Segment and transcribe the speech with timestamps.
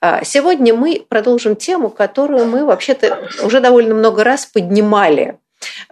[0.00, 5.36] А сегодня мы продолжим тему, которую мы вообще-то уже довольно много раз поднимали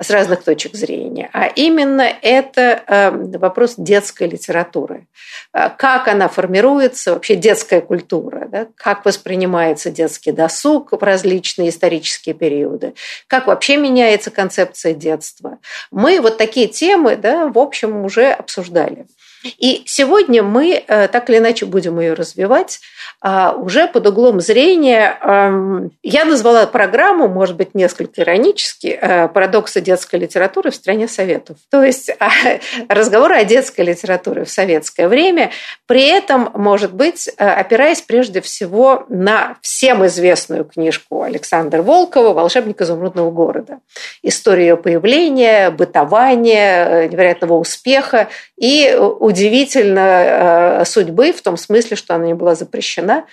[0.00, 1.28] с разных точек зрения.
[1.32, 5.06] А именно это эм, вопрос детской литературы.
[5.52, 8.66] А как она формируется, вообще детская культура, да?
[8.76, 12.94] как воспринимается детский досуг в различные исторические периоды,
[13.26, 15.58] как вообще меняется концепция детства.
[15.90, 19.06] Мы вот такие темы, да, в общем, уже обсуждали.
[19.44, 22.80] И сегодня мы э, так или иначе будем ее развивать
[23.20, 25.18] уже под углом зрения.
[25.22, 31.56] Эм, я назвала программу, может быть, несколько иронически, э, «Парадоксы детской литературы в стране Советов».
[31.68, 32.28] То есть а,
[32.88, 35.50] разговоры о детской литературе в советское время,
[35.86, 42.80] при этом, может быть, э, опираясь прежде всего на всем известную книжку Александра Волкова «Волшебник
[42.80, 43.80] изумрудного города».
[44.22, 52.26] История ее появления, бытования, невероятного успеха и удивительно э, судьбы в том смысле, что она
[52.26, 53.24] не была запрещена,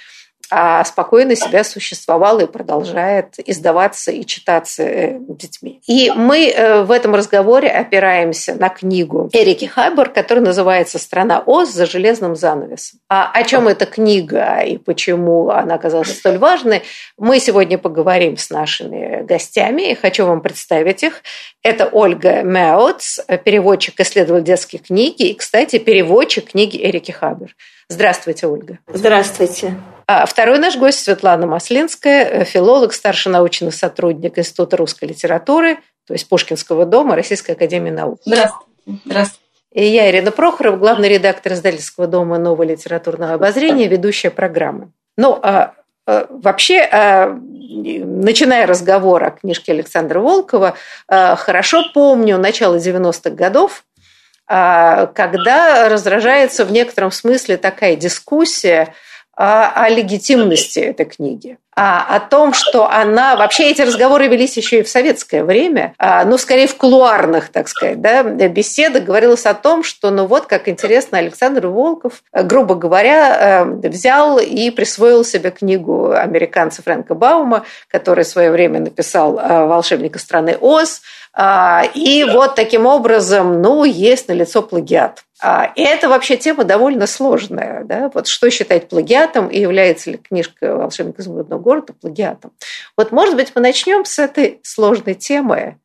[0.52, 5.82] а спокойно себя существовала и продолжает издаваться и читаться э, детьми.
[5.88, 11.72] И мы э, в этом разговоре опираемся на книгу Эрики Хайбер, которая называется «Страна Оз
[11.72, 13.00] за железным занавесом».
[13.10, 16.84] А о чем эта книга и почему она оказалась столь важной,
[17.18, 19.92] мы сегодня поговорим с нашими гостями.
[19.92, 21.22] И хочу вам представить их.
[21.64, 27.56] Это Ольга Мяуц, переводчик, исследователь детских книг и, кстати, переводчик книги Эрики Хайбер.
[27.90, 28.80] Здравствуйте, Ольга.
[28.88, 29.76] Здравствуйте.
[30.08, 36.28] А второй наш гость Светлана Маслинская, филолог, старший научный сотрудник Института русской литературы, то есть
[36.30, 38.20] Пушкинского дома Российской академии наук.
[38.26, 39.02] Здравствуйте.
[39.06, 39.46] Здравствуйте.
[39.72, 44.92] И я, Ирина Прохоров, главный редактор издательского дома «Новое литературное обозрение», ведущая программы.
[45.18, 45.74] Ну, а,
[46.08, 50.76] а, вообще, а, начиная разговор о книжке Александра Волкова,
[51.10, 53.84] а, хорошо помню начало 90-х годов,
[54.48, 58.94] когда раздражается в некотором смысле такая дискуссия
[59.36, 63.36] о, о легитимности этой книги, а, о том, что она...
[63.36, 67.68] Вообще эти разговоры велись еще и в советское время, а, ну, скорее в кулуарных, так
[67.68, 73.66] сказать, да, беседах говорилось о том, что, ну вот, как интересно, Александр Волков, грубо говоря,
[73.66, 79.66] э, взял и присвоил себе книгу американца Фрэнка Баума, который в свое время написал э,
[79.66, 85.26] «Волшебника страны Оз», а, и вот таким образом, ну, есть на лицо плагиат.
[85.42, 87.84] А, и это вообще тема довольно сложная.
[87.84, 88.10] Да?
[88.14, 92.52] Вот что считать плагиатом и является ли книжка «Волшебник изумрудного города» плагиатом.
[92.96, 95.78] Вот, может быть, мы начнем с этой сложной темы,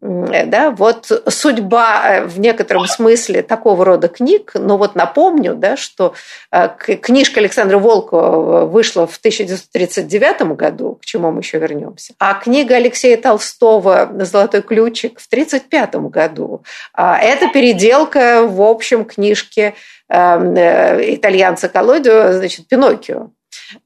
[0.00, 6.14] да, вот судьба э, в некотором смысле такого рода книг, но вот напомню, да, что
[6.50, 12.76] э, книжка Александра Волкова вышла в 1939 году, к чему мы еще вернемся, а книга
[12.76, 16.62] Алексея Толстого «Золотой ключик» в 1935 году.
[16.94, 19.74] А это переделка, в общем, книжки
[20.08, 23.32] эм, э, итальянца Колодио, значит, «Пиноккио».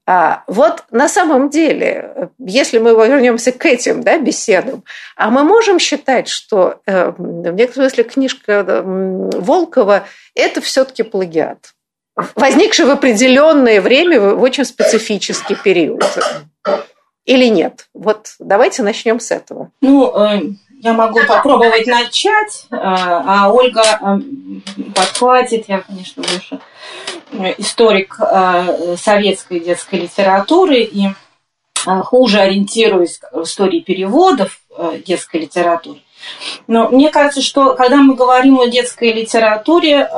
[0.05, 4.83] А, вот на самом деле, если мы вернемся к этим да, беседам,
[5.15, 11.73] а мы можем считать, что э, в некотором смысле книжка Волкова– это все-таки плагиат,
[12.35, 16.03] возникший в определенное время, в очень специфический период.
[17.25, 17.87] Или нет?
[17.93, 19.71] Вот давайте начнем с этого.
[19.81, 20.41] Ну, э,
[20.81, 23.83] я могу попробовать начать, э, а Ольга
[24.95, 26.59] подхватит, я, конечно, больше
[27.57, 35.99] историк э, советской детской литературы и э, хуже ориентируюсь в истории переводов э, детской литературы.
[36.67, 40.09] Но мне кажется, что когда мы говорим о детской литературе,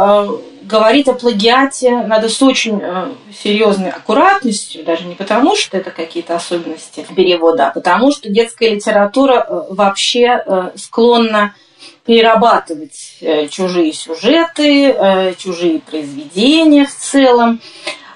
[0.61, 2.81] говорить о плагиате надо с очень
[3.37, 9.65] серьезной аккуратностью, даже не потому, что это какие-то особенности перевода, а потому что детская литература
[9.69, 11.53] вообще склонна
[12.05, 17.59] перерабатывать э, чужие сюжеты, э, чужие произведения в целом,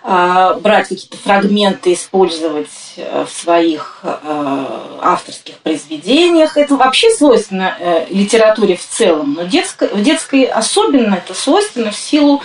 [0.04, 6.58] а, брать какие-то фрагменты, использовать э, в своих авторских произведениях.
[6.58, 7.76] Это вообще свойственно
[8.10, 12.42] литературе в целом, но детской, в детской особенно это свойственно в силу,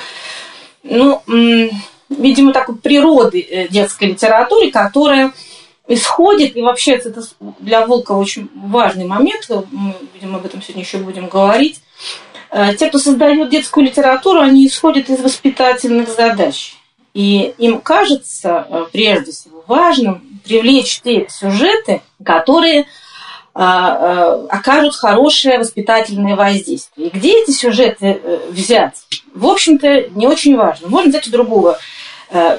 [0.83, 1.23] ну,
[2.11, 5.33] видимо, такой природы детской литературы, которая
[5.89, 7.23] исходит, и вообще это
[7.61, 11.81] для Волкова очень важный момент, мы, видимо, об этом сегодня еще будем говорить.
[12.51, 16.77] Э, те, кто создает детскую литературу, они исходят из воспитательных задач.
[17.15, 22.87] И им кажется, э, прежде всего, важным привлечь те сюжеты, которые
[23.59, 27.09] окажут хорошее воспитательное воздействие.
[27.09, 28.97] И где эти сюжеты взять?
[29.35, 30.89] В общем-то, не очень важно.
[30.89, 31.79] Можно взять у другого Э,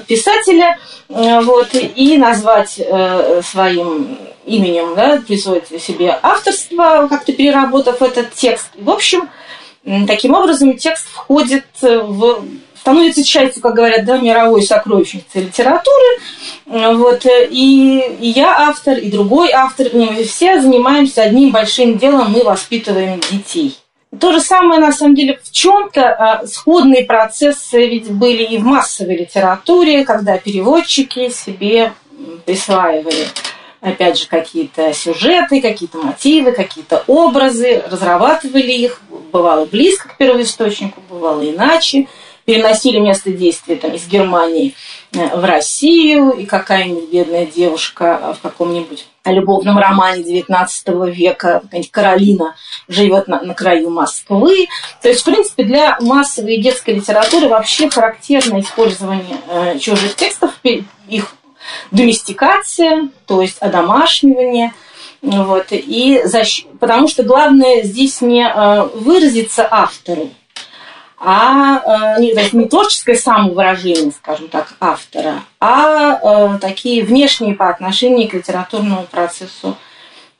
[0.06, 0.78] писателя
[1.08, 8.70] э, вот, и назвать э, своим именем, да, присвоить себе авторство, как-то переработав этот текст.
[8.78, 9.28] В общем,
[10.06, 12.44] таким образом текст входит в
[12.80, 16.06] становится частью, как говорят, да, мировой сокровищницы литературы.
[16.64, 23.20] Вот, и я автор, и другой автор, мы все занимаемся одним большим делом, мы воспитываем
[23.30, 23.76] детей.
[24.18, 28.64] То же самое, на самом деле, в чем-то а, сходные процессы ведь были и в
[28.64, 31.92] массовой литературе, когда переводчики себе
[32.46, 33.26] присваивали,
[33.82, 41.42] опять же, какие-то сюжеты, какие-то мотивы, какие-то образы, разрабатывали их, бывало близко к первоисточнику, бывало
[41.42, 42.08] иначе,
[42.46, 44.74] переносили место действия там, из Германии
[45.12, 52.56] в Россию, и какая-нибудь бедная девушка в каком-нибудь любовном романе XIX века, Каролина
[52.88, 54.68] живет на, на краю Москвы.
[55.02, 61.34] То есть, в принципе, для массовой детской литературы вообще характерно использование э, чужих текстов, их
[61.90, 64.72] доместикация, то есть одомашнивание.
[65.20, 66.64] Вот, и защ...
[66.78, 70.30] Потому что главное здесь не э, выразиться автору,
[71.20, 77.54] а э, не, то есть не творческое самовыражение, скажем так, автора, а э, такие внешние
[77.54, 79.76] по отношению к литературному процессу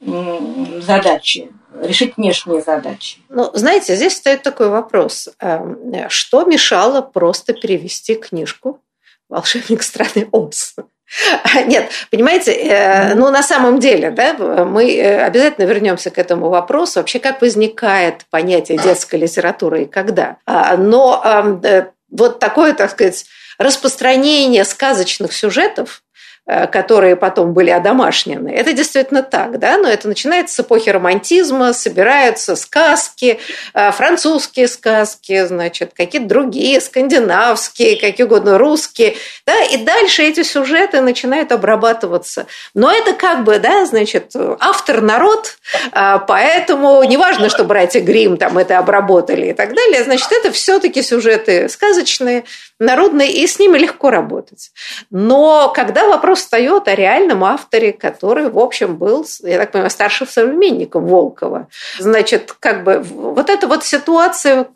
[0.00, 1.50] э, задачи,
[1.82, 3.18] решить внешние задачи.
[3.28, 5.28] Ну, знаете, здесь стоит такой вопрос.
[5.40, 8.80] Эм, что мешало просто перевести книжку
[9.28, 10.76] «Волшебник страны Оз»?
[11.66, 17.00] Нет, понимаете, э, ну на самом деле, да, мы э, обязательно вернемся к этому вопросу.
[17.00, 20.36] Вообще, как возникает понятие детской литературы и когда?
[20.44, 21.22] А, но
[21.62, 23.24] э, вот такое, так сказать,
[23.58, 26.02] распространение сказочных сюжетов
[26.48, 28.48] которые потом были одомашнены.
[28.48, 33.38] Это действительно так, да, но это начинается с эпохи романтизма, собираются сказки,
[33.74, 41.02] э, французские сказки, значит, какие-то другие, скандинавские, какие угодно, русские, да, и дальше эти сюжеты
[41.02, 42.46] начинают обрабатываться.
[42.72, 45.58] Но это как бы, да, значит, автор народ,
[45.92, 51.02] э, поэтому неважно, что братья Грим там это обработали и так далее, значит, это все-таки
[51.02, 52.44] сюжеты сказочные,
[52.78, 54.70] народные, и с ними легко работать.
[55.10, 60.26] Но когда вопрос встает о реальном авторе, который, в общем, был, я так понимаю, старшим
[60.26, 61.68] современником Волкова.
[61.98, 64.68] Значит, как бы вот эта вот ситуация,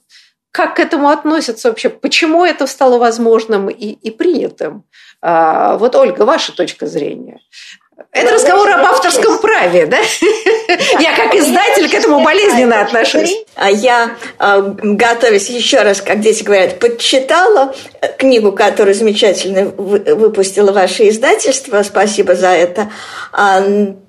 [0.50, 4.84] как к этому относятся вообще, почему это стало возможным и, и принятым?
[5.20, 7.40] А, вот, Ольга, ваша точка зрения.
[8.10, 9.98] Это ну, разговор об авторском праве, да?
[11.00, 13.34] Я как издатель к этому болезненно отношусь.
[13.54, 17.74] А я, а, готовясь еще раз, как дети говорят, подчитала
[18.18, 22.90] книгу, которую замечательно выпустило ваше издательство, спасибо за это,
[23.32, 23.62] а,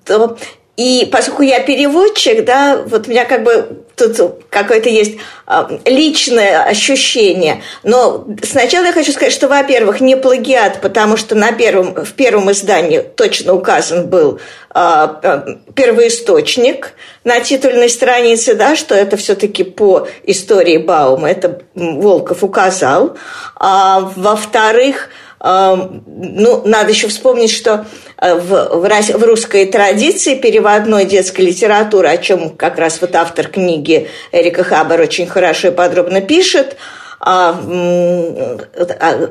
[0.06, 0.38] то
[0.76, 6.64] и поскольку я переводчик, да, вот у меня как бы тут какое-то есть а, личное
[6.64, 7.62] ощущение.
[7.84, 12.52] Но сначала я хочу сказать, что, во-первых, не плагиат, потому что на первом, в первом
[12.52, 14.40] издании точно указан был
[14.72, 22.44] а, а, первоисточник на титульной странице, да, что это все-таки по истории Баума, это Волков
[22.44, 23.16] указал.
[23.58, 25.10] А, во-вторых,
[25.44, 27.86] ну, надо еще вспомнить, что
[28.18, 33.48] э, в, в, в русской традиции переводной детской литературы, о чем как раз вот автор
[33.48, 36.78] книги Эрика Хабар очень хорошо и подробно пишет,
[37.20, 39.30] а, а,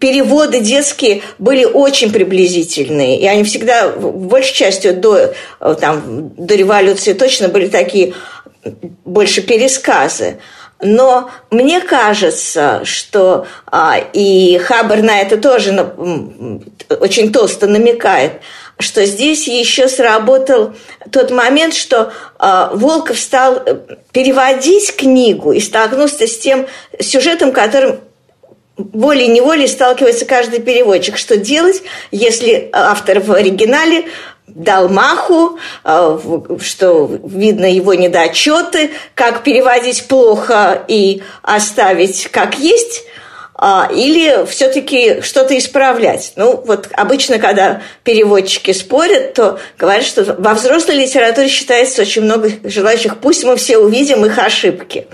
[0.00, 5.34] переводы детские были очень приблизительные, и они всегда, большей частью до,
[5.80, 8.14] там, до революции точно были такие
[9.04, 10.38] больше пересказы.
[10.80, 15.72] Но мне кажется, что а, и Хабар на это тоже
[17.00, 18.42] очень толсто намекает,
[18.78, 20.74] что здесь еще сработал
[21.10, 23.76] тот момент, что а, Волков стал э,
[24.12, 26.66] переводить книгу и столкнулся с тем
[27.00, 28.00] сюжетом, которым
[28.76, 31.16] волей-неволей сталкивается каждый переводчик.
[31.16, 34.04] Что делать, если автор в оригинале
[34.48, 36.18] дал маху, а,
[36.60, 43.04] что видно его недочеты, как переводить плохо и оставить как есть.
[43.58, 46.32] а, или все-таки что-то исправлять.
[46.36, 52.50] Ну, вот обычно, когда переводчики спорят, то говорят, что во взрослой литературе считается очень много
[52.64, 55.06] желающих, пусть мы все увидим их ошибки.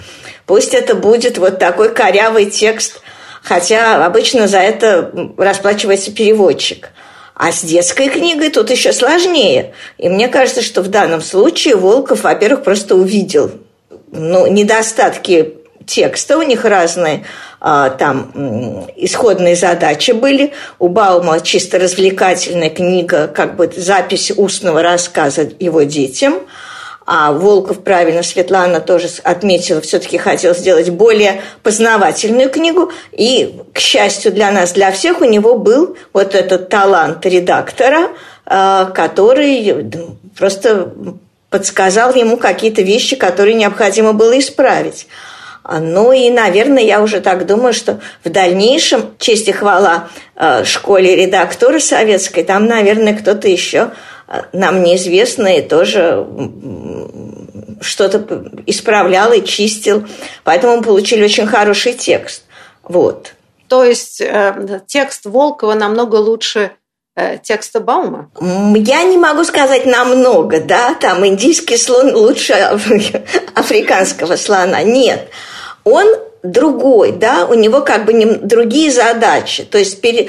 [0.44, 3.00] Пусть это будет вот такой корявый текст,
[3.44, 6.90] хотя обычно за это расплачивается переводчик.
[7.34, 9.72] А с детской книгой тут еще сложнее.
[9.98, 13.52] И мне кажется, что в данном случае Волков, во-первых, просто увидел
[14.10, 15.54] ну, недостатки
[15.86, 17.24] текста, у них разные
[17.60, 20.52] а, там исходные задачи были.
[20.78, 26.34] У Баума чисто развлекательная книга, как бы запись устного рассказа его детям.
[27.14, 32.90] А Волков, правильно, Светлана тоже отметила, все-таки хотел сделать более познавательную книгу.
[33.10, 38.12] И, к счастью для нас, для всех, у него был вот этот талант редактора,
[38.46, 39.90] а, который
[40.38, 40.90] просто
[41.50, 45.06] подсказал ему какие-то вещи, которые необходимо было исправить.
[45.64, 50.64] А, ну и, наверное, я уже так думаю, что в дальнейшем, честь и хвала а,
[50.64, 53.90] школе редактора советской, там, наверное, кто-то еще
[54.52, 56.26] нам неизвестный тоже
[57.80, 60.06] что-то исправлял и чистил.
[60.44, 62.44] Поэтому мы получили очень хороший текст.
[62.82, 63.34] Вот.
[63.68, 66.72] То есть э, текст Волкова намного лучше
[67.14, 68.30] Э, текста Баума?
[68.40, 72.54] Я не могу сказать намного, да, там индийский слон лучше
[73.54, 74.82] африканского слона.
[74.82, 75.28] Нет,
[75.84, 76.06] он
[76.42, 79.64] другой, да, у него как бы другие задачи.
[79.64, 80.28] То есть при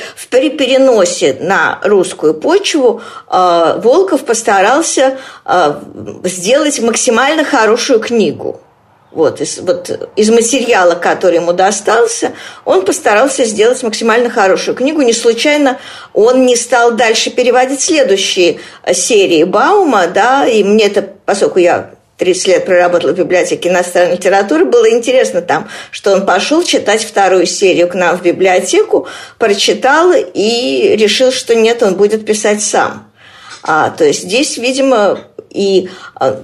[0.49, 5.73] переносе на русскую почву э, Волков постарался э,
[6.25, 8.59] сделать максимально хорошую книгу
[9.13, 12.33] вот из, вот из материала, который ему достался,
[12.65, 15.01] он постарался сделать максимально хорошую книгу.
[15.01, 15.79] Не случайно
[16.13, 21.91] он не стал дальше переводить следующие э, серии Баума, да, и мне это, поскольку я
[22.17, 27.45] 30 лет проработала в библиотеке иностранной литературы, было интересно там, что он пошел читать вторую
[27.45, 29.07] серию к нам в библиотеку,
[29.39, 33.11] прочитал и решил, что нет, он будет писать сам.
[33.63, 35.19] А, то есть здесь, видимо,
[35.53, 36.41] и а,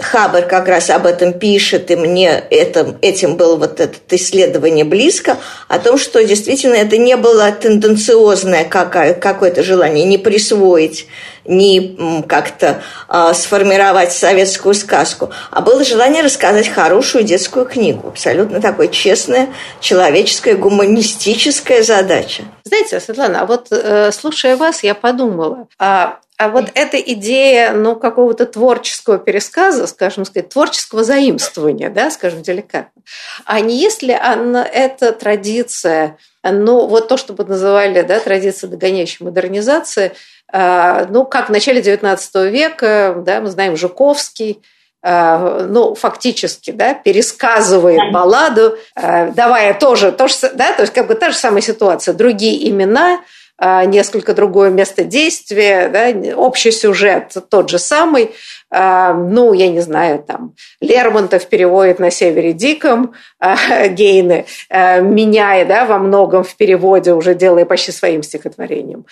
[0.00, 5.36] Хабер как раз об этом пишет, и мне это, этим было вот это исследование близко,
[5.68, 11.06] о том, что действительно это не было тенденциозное какое-то желание не присвоить,
[11.44, 18.08] не как-то э, сформировать советскую сказку, а было желание рассказать хорошую детскую книгу.
[18.08, 19.48] Абсолютно такое честная,
[19.80, 22.44] человеческая, гуманистическая задача.
[22.64, 27.96] Знаете, Светлана, а вот э, слушая вас, я подумала, а а вот эта идея, ну,
[27.96, 33.02] какого-то творческого пересказа, скажем сказать, творческого заимствования, да, скажем деликатно,
[33.44, 39.24] а не если она, эта традиция, ну, вот то, что бы называли, да, традиция догоняющей
[39.24, 40.12] модернизации,
[40.52, 44.62] а, ну, как в начале XIX века, да, мы знаем Жуковский,
[45.02, 51.14] а, ну, фактически, да, пересказывает балладу, а, давая тоже, тоже, да, то есть как бы
[51.14, 53.20] та же самая ситуация, другие имена,
[53.58, 58.32] несколько другое место действия, да, общий сюжет тот же самый.
[58.68, 65.84] А, ну, я не знаю, там, Лермонтов переводит на севере Диком а, Гейны, меняя да,
[65.86, 69.06] во многом в переводе, уже делая почти своим стихотворением.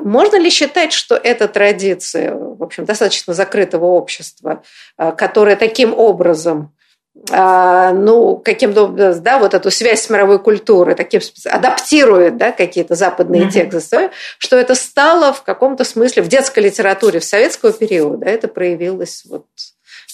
[0.00, 4.62] Можно ли считать, что эта традиция, в общем, достаточно закрытого общества,
[4.96, 6.73] которая таким образом а,
[7.30, 13.50] ну, каким-то, да, вот эту связь с мировой культурой, таким адаптирует, да, какие-то западные mm-hmm.
[13.50, 19.24] тексты, что это стало в каком-то смысле в детской литературе в советского периода, это проявилось
[19.28, 19.46] вот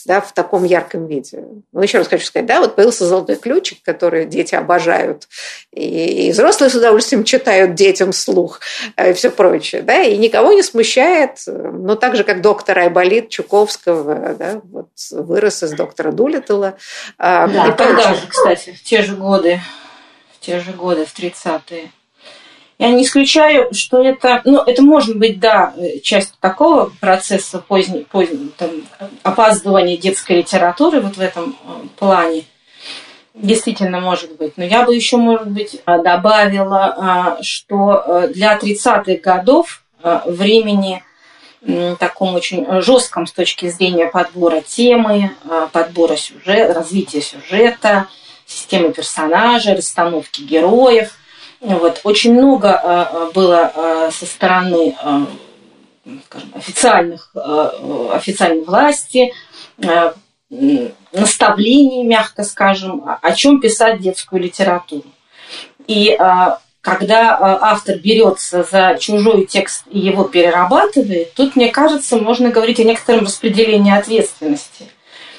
[0.07, 1.45] да, в таком ярком виде.
[1.73, 5.29] Ну, еще раз хочу сказать, да, вот появился золотой ключик, который дети обожают,
[5.73, 8.61] и, и взрослые с удовольствием читают детям слух
[8.97, 13.29] э, и все прочее, да, и никого не смущает, но так же, как доктор Айболит
[13.29, 16.77] Чуковского, да, вот вырос из доктора Дулиттла.
[17.19, 19.61] А, да, и тогда же, кстати, в те же годы,
[20.35, 21.91] в те же годы, в 30-е.
[22.81, 28.51] Я не исключаю, что это, ну, это может быть, да, часть такого процесса поздней, поздней
[28.57, 28.71] там,
[29.23, 32.45] опаздывания детской литературы вот в этом э, плане.
[33.35, 34.55] Действительно, может быть.
[34.57, 39.85] Но я бы еще, может быть, добавила, э, что э, для 30-х годов
[40.25, 41.05] времени
[41.99, 45.33] таком очень жестком с точки зрения подбора темы,
[45.73, 48.07] подбора сюжета, развития сюжета,
[48.47, 51.19] системы персонажей, расстановки героев–
[51.61, 52.01] вот.
[52.05, 54.97] Очень много э, э, было э, со стороны
[56.27, 57.31] скажем, официальных,
[58.13, 59.33] официальной власти,
[61.13, 65.05] наставлений, мягко скажем, о чем писать детскую литературу.
[65.87, 66.17] И
[66.81, 72.85] когда автор берется за чужой текст и его перерабатывает, тут, мне кажется, можно говорить о
[72.85, 74.87] некотором распределении ответственности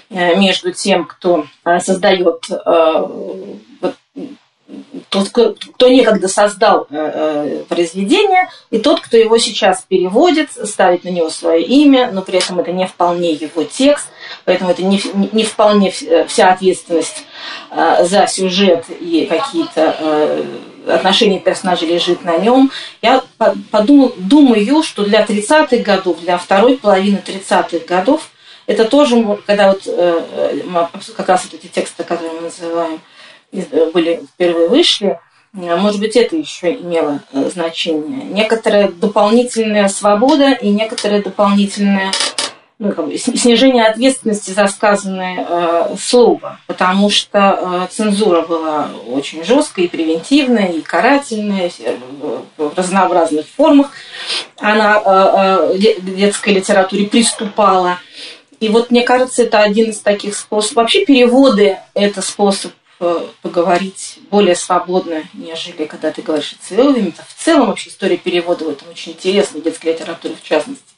[0.10, 1.48] между тем, кто
[1.80, 2.46] создает
[5.12, 11.10] тот, кто некогда создал э, э, произведение, и тот, кто его сейчас переводит, ставит на
[11.10, 14.08] него свое имя, но при этом это не вполне его текст,
[14.46, 15.02] поэтому это не,
[15.34, 17.26] не вполне вся ответственность
[17.72, 20.46] э, за сюжет и какие-то
[20.88, 22.72] отношения персонажей лежит на нем.
[23.02, 23.22] Я
[23.70, 28.30] подумал, думаю, что для 30-х годов, для второй половины 30-х годов,
[28.66, 29.84] это тоже, когда вот
[31.18, 33.02] как раз вот эти тексты, которые мы называем
[33.52, 35.20] были впервые вышли,
[35.54, 38.24] э, может быть, это еще имело э, значение.
[38.24, 42.12] Некоторая дополнительная свобода и некоторое дополнительное
[42.82, 49.44] ну, как бы, снижение ответственности за сказанное э, слово, потому что э, цензура была очень
[49.44, 51.98] жесткая и превентивная, и карательная, э,
[52.58, 53.92] в разнообразных формах.
[54.58, 58.00] Она э, э, детской литературе приступала.
[58.60, 60.78] И вот мне кажется, это один из таких способов.
[60.78, 62.72] Вообще переводы– это способ
[63.42, 67.14] поговорить более свободно, нежели когда ты говоришь о целевыми.
[67.28, 70.91] В целом вообще история перевода в этом очень интересна, детской литературы в частности.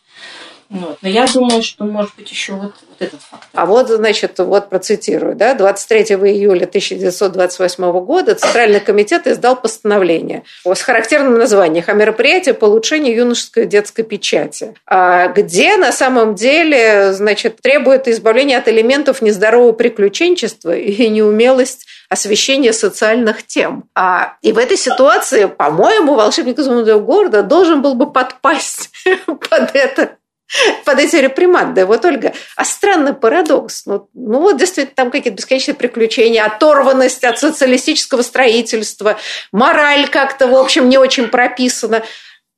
[0.73, 0.97] Вот.
[1.03, 3.47] Но я думаю, что может быть еще вот, вот этот фактор.
[3.53, 10.81] А вот, значит, вот процитирую, да, 23 июля 1928 года Центральный комитет издал постановление с
[10.81, 17.61] характерным названием о мероприятии по улучшению юношеской детской печати, а где на самом деле, значит,
[17.61, 23.85] требует избавления от элементов нездорового приключенчества и неумелость освещения социальных тем.
[23.93, 28.89] А, и в этой ситуации, по-моему, волшебник изумрудного города должен был бы подпасть
[29.25, 30.17] под это
[30.85, 31.85] под эти реприманды.
[31.85, 33.85] Вот, Ольга, а странный парадокс.
[33.85, 39.19] Ну, ну вот действительно там какие-то бесконечные приключения, оторванность от социалистического строительства,
[39.51, 42.03] мораль как-то, в общем, не очень прописана.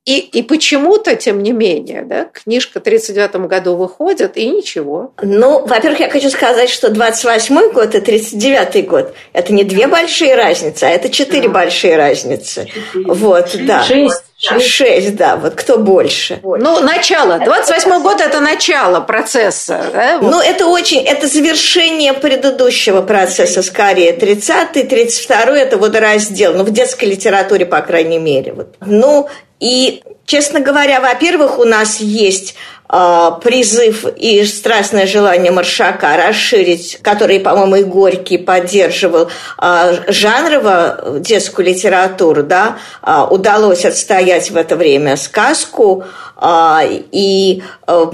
[0.05, 5.13] И, и почему-то, тем не менее, да, книжка в 1939 году выходит, и ничего.
[5.19, 10.35] Ну, во-первых, я хочу сказать, что 28 год и 39 год– это не две большие
[10.35, 11.55] разницы, а это четыре да.
[11.55, 12.67] большие разницы.
[12.67, 13.11] Четыре.
[13.11, 13.81] Вот, да.
[13.81, 14.23] Шесть.
[14.37, 15.15] Шесть.
[15.15, 16.39] Да, вот кто больше.
[16.43, 17.39] Ну, начало.
[17.39, 19.85] 28 год– это начало процесса.
[19.91, 20.19] Да?
[20.21, 24.15] Ну, это очень, это завершение предыдущего процесса, скорее.
[24.15, 28.53] 30-й, 32-й– это вот раздел, ну, в детской литературе, по крайней мере.
[28.53, 28.75] Вот.
[28.85, 29.29] Ну,
[29.65, 32.53] и, честно говоря, во-первых, у нас есть
[32.87, 41.65] э, призыв и страстное желание Маршака расширить, который, по-моему, и Горький поддерживал, э, жанрово детскую
[41.65, 46.03] литературу, да, э, удалось отстоять в это время сказку,
[46.39, 48.05] э, и э,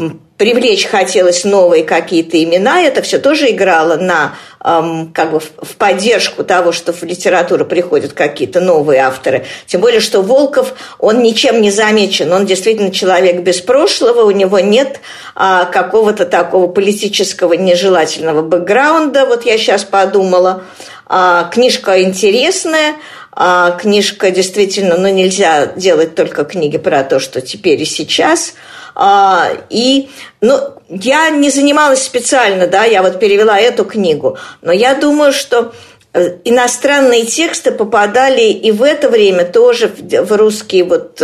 [0.42, 6.72] привлечь хотелось новые какие-то имена, это все тоже играло на как бы в поддержку того,
[6.72, 9.46] что в литературу приходят какие-то новые авторы.
[9.68, 14.60] Тем более, что Волков, он ничем не замечен, он действительно человек без прошлого, у него
[14.60, 15.00] нет
[15.36, 20.64] а, какого-то такого политического нежелательного бэкграунда, вот я сейчас подумала.
[21.06, 22.96] А, книжка интересная,
[23.32, 28.54] а, книжка действительно, ну нельзя делать только книги про то, что теперь и сейчас–
[28.96, 30.10] а, и,
[30.42, 35.74] ну, я не занималась специально, да, я вот перевела эту книгу, но я думаю, что
[36.14, 41.22] иностранные тексты попадали и в это время тоже в русский вот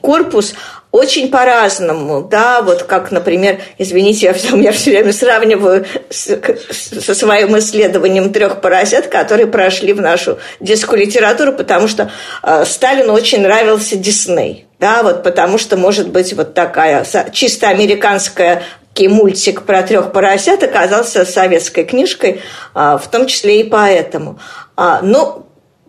[0.00, 0.54] корпус
[0.94, 6.38] очень по-разному, да, вот как, например, извините, я, я все время сравниваю с,
[6.70, 12.12] со своим исследованием трех поросят, которые прошли в нашу детскую литературу, потому что
[12.44, 18.62] э, Сталину очень нравился Дисней, да, вот потому что, может быть, вот такая чисто американская
[19.02, 22.40] мультик про трех поросят оказался советской книжкой,
[22.74, 24.38] а, в том числе и поэтому.
[24.76, 25.44] А, Но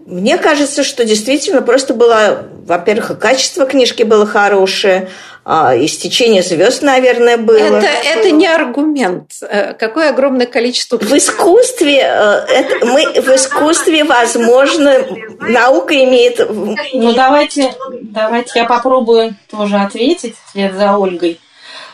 [0.05, 5.09] ну, мне кажется, что действительно просто было, во-первых, и качество книжки было хорошее,
[5.43, 7.77] а, и стечение звезд, наверное, было.
[7.77, 9.31] Это, это не аргумент.
[9.41, 10.97] Э, какое огромное количество...
[10.97, 15.05] В искусстве, э, это, мы, в искусстве, возможно,
[15.39, 16.39] наука имеет...
[16.93, 21.39] Ну, давайте, давайте я попробую тоже ответить вслед за Ольгой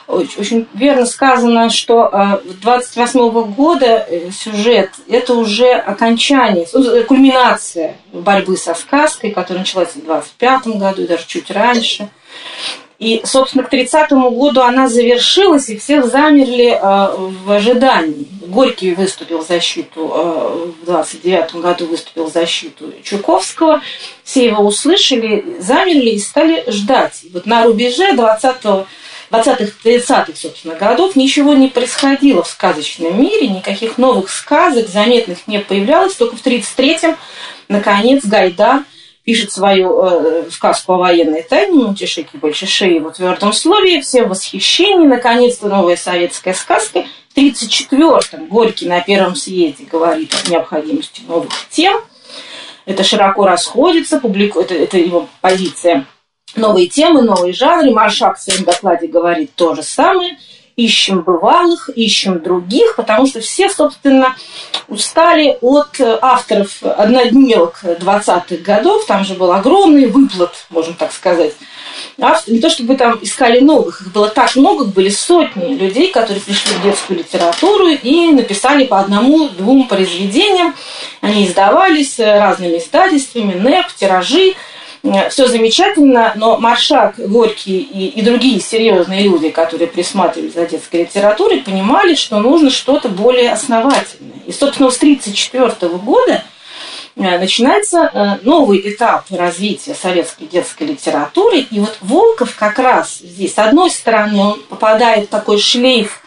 [0.07, 7.95] очень верно сказано, что 28 э, -го года э, сюжет– это уже окончание, э, кульминация
[8.11, 12.09] борьбы со сказкой, которая началась в 25 году и даже чуть раньше.
[12.99, 18.27] И, собственно, к 30-му году она завершилась, и все замерли в ожидании.
[18.45, 20.05] Горький выступил в защиту,
[20.81, 23.81] в 29 году выступил в защиту Чуковского.
[24.23, 27.23] Все его услышали, замерли и стали ждать.
[27.33, 28.85] вот на рубеже 20
[29.31, 35.59] 20-х, 30-х, собственно, годов ничего не происходило в сказочном мире, никаких новых сказок заметных не
[35.59, 37.15] появлялось, только в 33-м,
[37.69, 38.83] наконец, Гайдар
[39.23, 45.07] пишет свою э, сказку о военной тайне Мутишики Большишееву в твердом слове, все в восхищении,
[45.07, 47.05] наконец-то новая советская сказка.
[47.29, 52.01] В 1934-м Горький на Первом съезде говорит о необходимости новых тем.
[52.85, 54.59] это широко расходится, публику...
[54.59, 56.05] это, это его позиция.
[56.55, 57.91] Новые темы, новые жанры.
[57.91, 60.37] Маршак в своем докладе говорит то же самое–
[60.75, 64.35] ищем бывалых, ищем других, потому что все, собственно,
[64.87, 69.05] устали от э, авторов однодневок 20-х годов.
[69.05, 71.53] Там же был огромный выплат, можно так сказать.
[72.19, 76.41] Автор, не то чтобы там искали новых, их было так много, были сотни людей, которые
[76.41, 80.75] пришли в детскую литературу и написали по одному-двум произведениям.
[81.21, 84.70] Они издавались разными издательствами, НЭП, тиражи– Э,
[85.29, 91.61] все замечательно, но Маршак, Горький и, и другие серьезные люди, которые присматривали за детской литературой,
[91.61, 94.33] понимали, что нужно что-то более основательное.
[94.45, 96.43] И, собственно, с 1934 года
[97.15, 101.65] э, начинается э, новый этап развития советской детской литературы.
[101.71, 106.21] И вот Волков как раз здесь, с одной стороны, он попадает в такой шлейф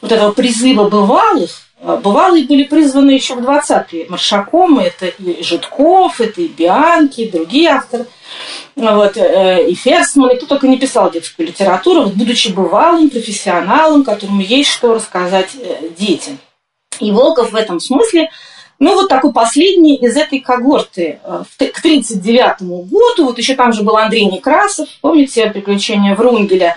[0.00, 1.50] вот этого призыва бывалых,
[1.84, 7.70] бывалые были призваны еще в 20-е Маршаком, это и Житков, это и Бианки, и другие
[7.70, 8.06] авторы.
[8.74, 14.02] Вот, э, и Ферсман, и кто только не писал детскую литературу, вот, будучи бывалым профессионалом,
[14.02, 16.38] которому есть что рассказать э, детям.
[17.00, 18.30] И Волков в этом смысле,
[18.78, 21.20] ну, вот такой последний из этой когорты.
[21.22, 26.76] Э, к 1939 году, вот еще там же был Андрей Некрасов, помните «Приключения Врунгеля»,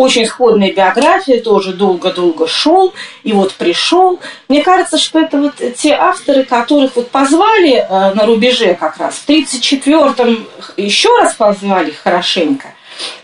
[0.00, 4.20] очень сходная биография, тоже долго-долго шел, и вот пришел.
[4.48, 9.16] Мне кажется, что это вот те авторы, которых вот позвали э, на рубеже как раз,
[9.16, 12.68] в 1934-м еще раз позвали хорошенько,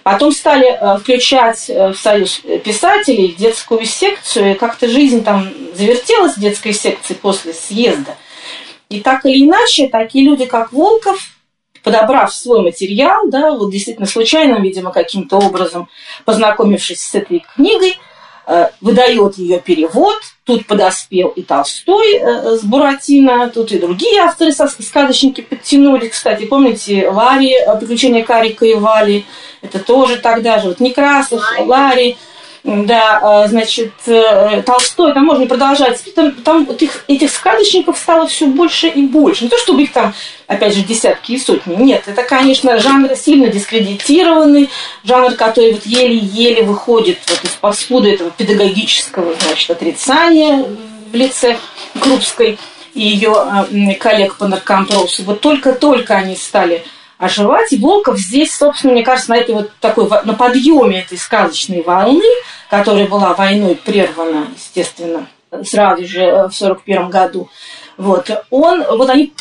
[0.02, 4.56] Потом стали э, включать э, в союз писателей детскую секцию.
[4.56, 8.16] Как-то жизнь там завертелась в детской секции после съезда.
[8.88, 11.18] И так или иначе, такие люди, как Волков,
[11.86, 15.88] подобрав свой материал, да, вот действительно случайным, видимо, каким-то образом
[16.24, 17.96] познакомившись с этой книгой,
[18.48, 20.16] э, выдает ее перевод.
[20.42, 26.08] Тут подоспел и Толстой э, с Буратино, тут и другие авторы, сказочники подтянули.
[26.08, 29.24] Кстати, помните, Ларри, «Приключения Карика и Вали»,
[29.62, 30.70] это тоже тогда же.
[30.70, 32.16] Вот Некрасов, Ларри,
[32.66, 36.02] да, а, значит, э, Толстой, там можно продолжать.
[36.16, 39.44] Там, там вот их, этих сказочников стало все больше и больше.
[39.44, 40.12] Не то, чтобы их там,
[40.48, 41.76] опять же, десятки и сотни.
[41.76, 44.68] Нет, это, конечно, жанр сильно дискредитированный,
[45.04, 50.64] жанр, который вот еле-еле выходит вот из под этого педагогического, значит, отрицания
[51.12, 51.58] в лице
[52.00, 52.58] Крупской
[52.94, 53.68] и ее а,
[54.00, 55.22] коллег по наркомпросу.
[55.22, 56.82] Вот только-только они стали
[57.18, 57.72] оживать.
[57.72, 62.24] И Волков здесь, собственно, мне кажется, на этой вот такой, на подъеме этой сказочной волны,
[62.70, 65.28] которая была войной прервана, естественно,
[65.64, 67.48] сразу же в 1941 году,
[67.96, 69.32] вот, он, вот они,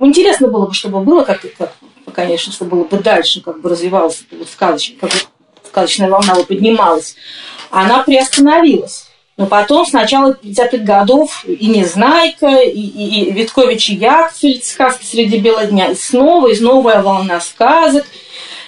[0.00, 1.72] интересно было бы, чтобы было, как, как
[2.12, 5.16] конечно, чтобы было бы дальше, как бы развивалась вот сказочная, как бы
[5.68, 7.14] сказочная волна вот поднималась,
[7.70, 9.04] она приостановилась.
[9.36, 15.04] Но потом с начала 50-х годов и Незнайка, и, и, и Виткович и Якфельд, сказки
[15.04, 18.04] среди бела дня, и снова, и новая волна сказок,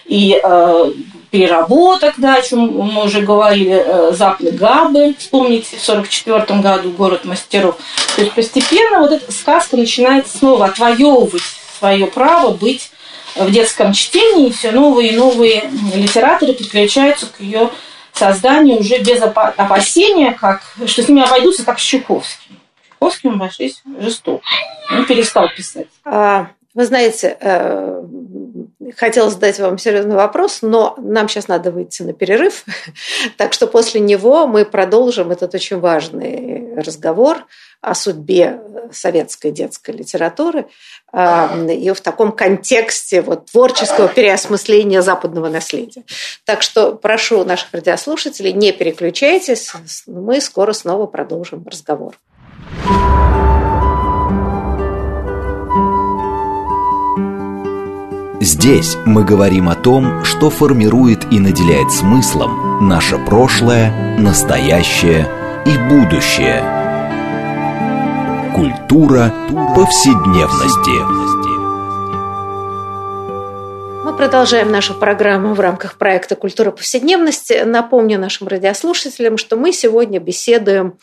[0.04, 0.92] и э,
[1.30, 7.24] переработок, да, о чем мы уже говорили, э, Запли Габы, вспомните, в 1944 году «Город
[7.24, 7.76] мастеров».
[8.16, 11.42] То есть постепенно вот эта сказка начинает снова отвоевывать
[11.78, 12.90] свое право быть
[13.36, 17.70] в детском чтении, и все новые и новые литераторы подключаются к ее
[18.12, 22.58] создание уже без опасения, как, что с ними обойдутся, как с Чуковским.
[22.90, 24.42] Чуковским обошлись жестоко.
[24.90, 25.86] Он перестал писать.
[26.04, 28.02] А, вы знаете, э,
[28.96, 32.64] хотела задать вам серьезный вопрос, но нам сейчас надо выйти на перерыв,
[33.36, 37.46] так что после него мы продолжим этот очень важный разговор
[37.80, 38.60] о судьбе
[38.92, 40.66] советской детской литературы
[41.12, 46.04] э, и в таком контексте вот, творческого переосмысления западного наследия.
[46.44, 49.72] Так что прошу наших радиослушателей, не переключайтесь,
[50.06, 52.16] мы скоро снова продолжим разговор.
[58.42, 65.28] Здесь мы говорим о том, что формирует и наделяет смыслом наше прошлое, настоящее
[65.66, 66.62] и будущее.
[68.54, 69.30] Культура
[69.76, 71.36] повседневности.
[74.06, 77.62] Мы продолжаем нашу программу в рамках проекта «Культура повседневности».
[77.66, 80.94] Напомню нашим радиослушателям, что мы сегодня беседуем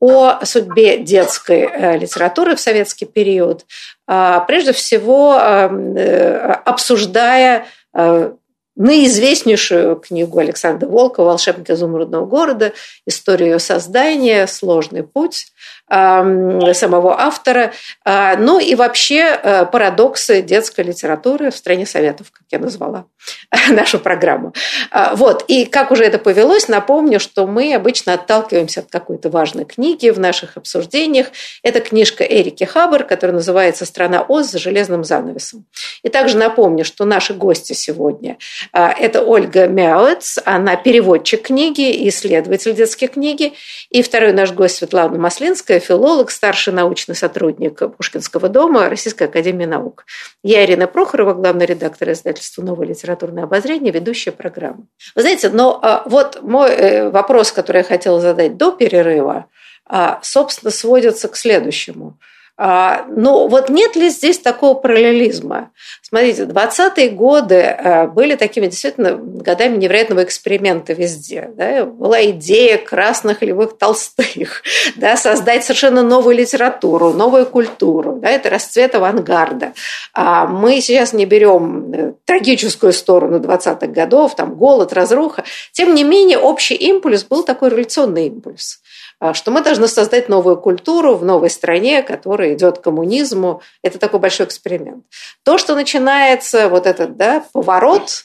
[0.00, 3.66] о судьбе детской э, литературы в советский период,
[4.06, 8.32] а, прежде всего эм, э, обсуждая э,
[8.76, 12.72] наизвестнейшую книгу Александра Волкова «Волшебник изумрудного города»,
[13.06, 15.48] историю ее создания, сложный путь
[15.90, 17.72] самого автора,
[18.04, 23.06] а, ну и вообще э, парадоксы детской литературы в стране Советов, как я назвала
[23.70, 24.54] нашу программу.
[24.92, 29.64] А, вот, и как уже это повелось, напомню, что мы обычно отталкиваемся от какой-то важной
[29.64, 31.28] книги в наших обсуждениях.
[31.62, 35.66] Это книжка Эрики Хаббар, которая называется «Страна Оз за железным занавесом».
[36.02, 38.38] И также напомню, что наши гости сегодня
[38.72, 43.54] а,– это Ольга Мяуэц, она переводчик книги и исследователь детской книги,
[43.90, 50.04] и второй наш гость Светлана Маслинская, филолог, старший научный сотрудник Пушкинского дома Российской академии наук.
[50.42, 54.86] Я Ирина Прохорова, главный редактор издательства «Новое литературное обозрение», ведущая программы.
[55.14, 59.46] Вы знаете, но а, вот мой э, вопрос, который я хотела задать до перерыва,
[59.86, 62.18] а, собственно, сводится к следующему–
[62.62, 65.70] ну, вот нет ли здесь такого параллелизма?
[66.02, 71.50] Смотрите, 20-е годы а, были такими действительно годами невероятного эксперимента везде.
[71.56, 71.86] Да?
[71.86, 74.62] Была идея красных львых толстых,
[74.96, 78.18] да, создать совершенно новую литературу, новую культуру.
[78.20, 78.28] Да?
[78.28, 79.72] Это расцвет авангарда.
[80.12, 85.44] А мы сейчас не берем э, трагическую сторону 20-х годов, там голод, разруха.
[85.72, 88.80] Тем не менее, общий импульс был такой революционный импульс.
[89.20, 93.60] А, что мы должны создать новую культуру в новой стране, которая идет к коммунизму.
[93.82, 95.04] Это такой большой эксперимент.
[95.44, 98.24] То, что начинается вот этот да, поворот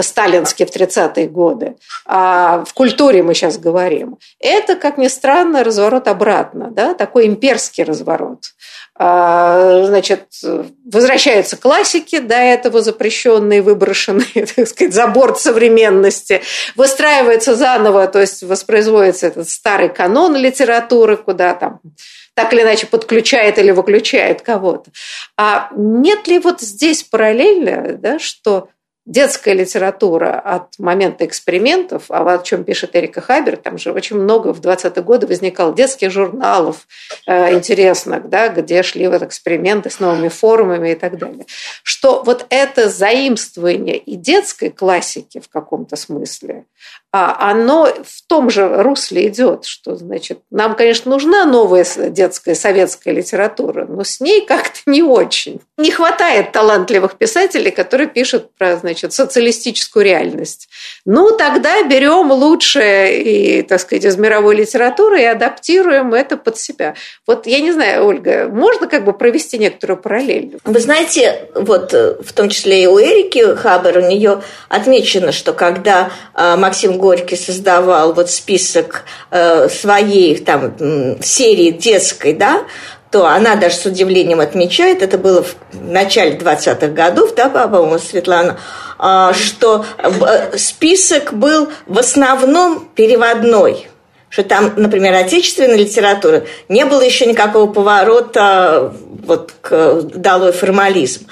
[0.00, 6.08] сталинский в 30-е годы, а в культуре мы сейчас говорим, это, как ни странно, разворот
[6.08, 8.40] обратно, да, такой имперский разворот.
[8.98, 10.28] А, значит,
[10.90, 16.42] возвращаются классики, до этого запрещенные, выброшенные, так сказать, за борт современности,
[16.76, 21.80] выстраивается заново, то есть воспроизводится этот старый канон литературы, куда там
[22.34, 24.90] так или иначе подключает или выключает кого-то.
[25.38, 28.68] А нет ли вот здесь параллельно, да, что
[29.06, 34.52] детская литература от момента экспериментов, а о чем пишет Эрика Хабер, там же очень много
[34.52, 36.88] в 20-е годы возникало детских журналов
[37.26, 41.46] э, интересных, да, где шли вот эксперименты с новыми формами и так далее.
[41.84, 46.64] Что вот это заимствование и детской классики в каком-то смысле,
[47.38, 53.86] оно в том же русле идет, что, значит, нам, конечно, нужна новая детская советская литература,
[53.88, 55.60] но с ней как-то не очень.
[55.78, 60.68] Не хватает талантливых писателей, которые пишут про, значит, социалистическую реальность.
[61.04, 66.94] Ну, тогда берем лучшее, и, так сказать, из мировой литературы и адаптируем это под себя.
[67.26, 70.58] Вот я не знаю, Ольга, можно как бы провести некоторую параллель?
[70.64, 75.52] Вы знаете, вот э, в том числе и у Эрики Хабер, у нее отмечено, что
[75.52, 80.74] когда э, Максим Горький создавал вот список э, своей там
[81.22, 82.64] серии детской, да,
[83.12, 88.58] то она даже с удивлением отмечает, это было в начале 20-х годов, да, по-моему, Светлана,
[88.98, 93.86] а, что э, список был в основном переводной
[94.28, 98.92] что там, например, отечественной литературы не было еще никакого поворота
[99.24, 101.28] вот, к долой формализм.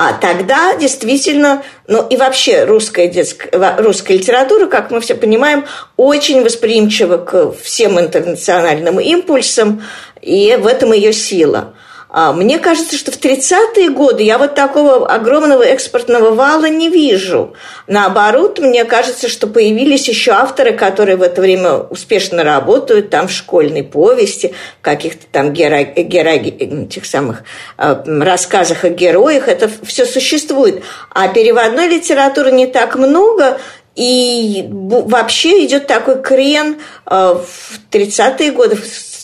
[0.00, 5.64] А тогда действительно, ну и вообще русская, детская, русская литература, как мы все понимаем,
[5.96, 9.82] очень восприимчива к всем интернациональным импульсам,
[10.22, 11.74] и в этом ее сила–
[12.32, 17.54] мне кажется, что в 30-е годы я вот такого огромного экспортного вала не вижу.
[17.86, 23.32] Наоборот, мне кажется, что появились еще авторы, которые в это время успешно работают там в
[23.32, 25.84] школьной повести, в каких-то там геро...
[25.84, 26.30] Геро...
[26.30, 27.44] этих самых
[27.76, 29.46] э, рассказах о героях.
[29.46, 30.82] Это все существует.
[31.10, 33.60] А переводной литературы не так много,
[33.94, 38.76] и вообще идет такой крен э, в 30-е годы,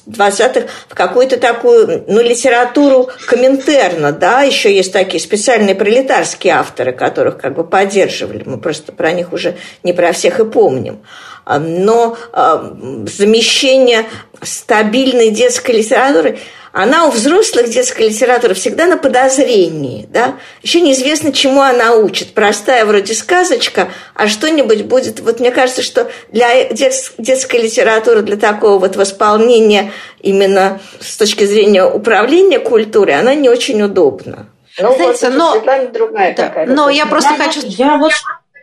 [0.06, 7.38] 20-х в какую-то такую, ну, литературу коминтерна, да, еще есть такие специальные пролетарские авторы, которых
[7.38, 11.00] как бы поддерживали, мы просто про них уже не про всех и помним.
[11.46, 14.06] Но э, замещение
[14.42, 16.38] стабильной детской литературы–
[16.76, 20.34] она у взрослых детской литературы всегда на подозрении, да?
[20.60, 22.34] Еще неизвестно, чему она учит.
[22.34, 25.20] Простая вроде сказочка, а что-нибудь будет...
[25.20, 31.84] Вот мне кажется, что для детской литературы, для такого вот восполнения именно с точки зрения
[31.84, 34.48] управления культурой, она не очень удобна.
[34.76, 35.60] Ну, Знаете, вот, но,
[35.92, 36.66] другая да, такая.
[36.66, 37.60] Но я просто я, хочу...
[37.68, 38.12] Я вот,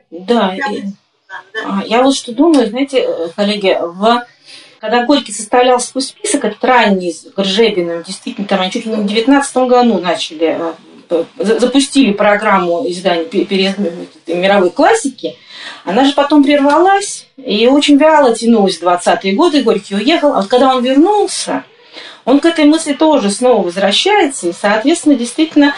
[0.09, 4.25] да, я, я вот что думаю, знаете, коллеги, в
[4.81, 9.03] когда Горький составлял свой список, этот ранний с Горжебиным, действительно, там они чуть ли не
[9.03, 10.57] в 19 году начали,
[11.09, 13.27] э, запустили программу издания
[14.25, 15.37] мировой классики,
[15.85, 19.61] она же потом прервалась и очень вяло тянулась в 20-е годы.
[19.61, 20.33] Горький уехал.
[20.33, 21.63] А вот когда он вернулся,
[22.25, 25.75] он к этой мысли тоже снова возвращается, и, соответственно, действительно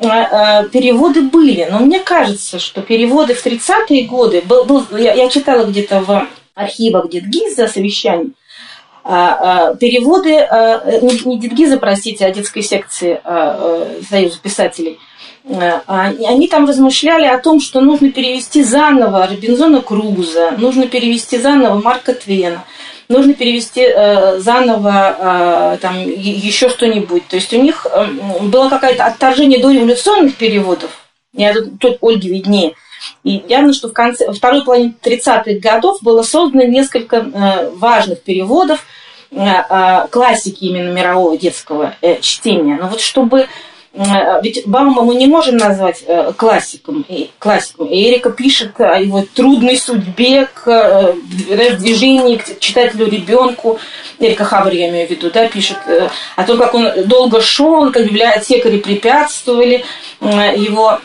[0.00, 1.66] э, э, переводы были.
[1.68, 6.28] Но мне кажется, что переводы в 30-е годы, был, был, я, я читала где-то в
[6.54, 8.32] архивах Дедгиза совещаний,
[9.04, 10.30] переводы,
[11.02, 13.20] не Дедгиза, простите, а детской секции
[14.08, 14.98] Союза писателей–
[15.46, 22.14] они там размышляли о том, что нужно перевести заново Робинзона Круза, нужно перевести заново Марка
[22.14, 22.64] Твена,
[23.08, 27.26] нужно перевести э, заново там еще что-нибудь.
[27.28, 27.86] То есть у них
[28.40, 30.90] было какое-то отторжение до революционных переводов.
[31.34, 32.74] Я тут, тут Ольге виднее.
[33.24, 38.84] И явно, что в конце, второй половине 30-х годов было создано несколько э, важных переводов
[39.30, 42.76] э, э, классики именно мирового детского чтения.
[42.80, 43.48] Но вот чтобы
[44.42, 46.04] ведь Баума мы не можем назвать
[46.36, 47.06] классиком.
[47.38, 47.86] классиком.
[47.86, 51.14] Эрика пишет о его трудной судьбе к
[51.78, 53.78] движении к читателю ребенку.
[54.18, 55.76] Эрика Хабр, я имею в виду, да, пишет
[56.34, 59.84] о том, как он долго шел, как библиотекари препятствовали
[60.20, 60.98] его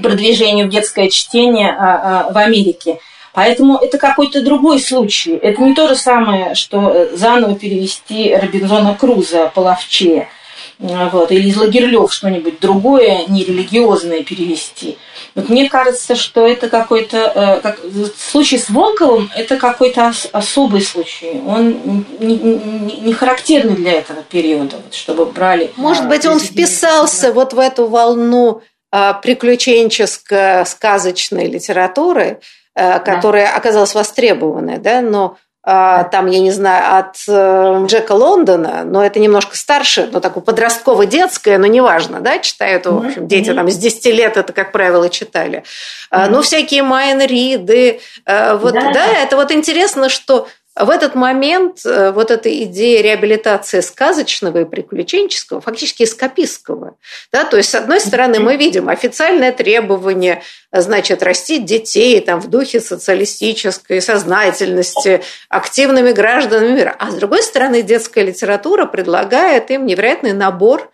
[0.00, 2.98] продвижению в детское чтение а, а, в Америке.
[3.32, 5.32] Поэтому это какой-то другой случай.
[5.32, 10.28] Это не то же самое, что заново перевести Робинзона Круза половче–
[10.80, 14.96] вот, или из лагерлев что-нибудь другое, нерелигиозное перевести.
[15.34, 17.80] Вот мне кажется, что это какой-то, э, как,
[18.16, 21.40] случай с Волковым, это какой-то особый случай.
[21.46, 25.70] Он не, не, не характерный для этого периода, вот, чтобы брали.
[25.76, 32.40] Может быть, он вписался вот в эту волну а, приключенческой сказочной литературы,
[32.74, 33.56] э, которая да.
[33.56, 39.20] оказалась востребованной, да, но а, там, я не знаю, от э, Джека Лондона, но это
[39.20, 44.06] немножко старше, но такое подростково-детское, но неважно, да, читают, в общем, дети там с 10
[44.06, 45.64] лет это, как правило, читали.
[46.10, 51.84] Ну, всякие Майен Риды, э, вот, да, да, это вот интересно, что в этот момент
[51.84, 56.96] э, вот эта идея реабилитации сказочного и приключенческого, фактически эскапистского.
[57.32, 57.44] Да?
[57.44, 62.80] То есть, с одной стороны, мы видим официальное требование, значит, растить детей там, в духе
[62.80, 66.94] социалистической сознательности, активными гражданами мира.
[66.98, 70.90] А с другой стороны, детская литература предлагает им невероятный набор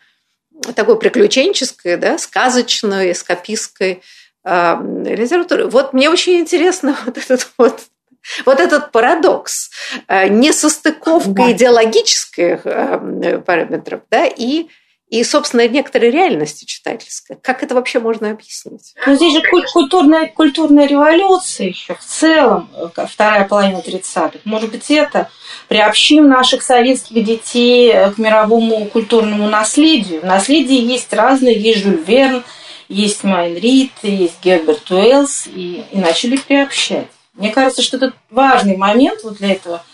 [0.74, 4.02] такой приключенческой, да, сказочной, эскапистской
[4.42, 5.66] э, литературы.
[5.66, 7.80] Вот мне очень интересно вот этот вот
[8.44, 9.70] вот этот парадокс,
[10.08, 11.52] э, несостыковка да.
[11.52, 14.68] идеологических э, параметров да, и
[15.08, 17.36] и, собственно, некоторой реальности читательской.
[17.40, 18.92] Как это вообще можно объяснить?
[19.06, 24.40] Ну, здесь же культурная, культурная революция еще в целом, э, вторая половина 30-х.
[24.44, 25.30] Может быть, это
[25.68, 30.22] приобщим наших советских детей к мировому культурному наследию.
[30.22, 32.42] В наследии есть разные, есть Жюль Верн,
[32.88, 37.08] есть Майн Рид, есть Герберт Уэллс, и, и начали приобщать.
[37.36, 39.84] Мне кажется, что это важный момент вот для этого,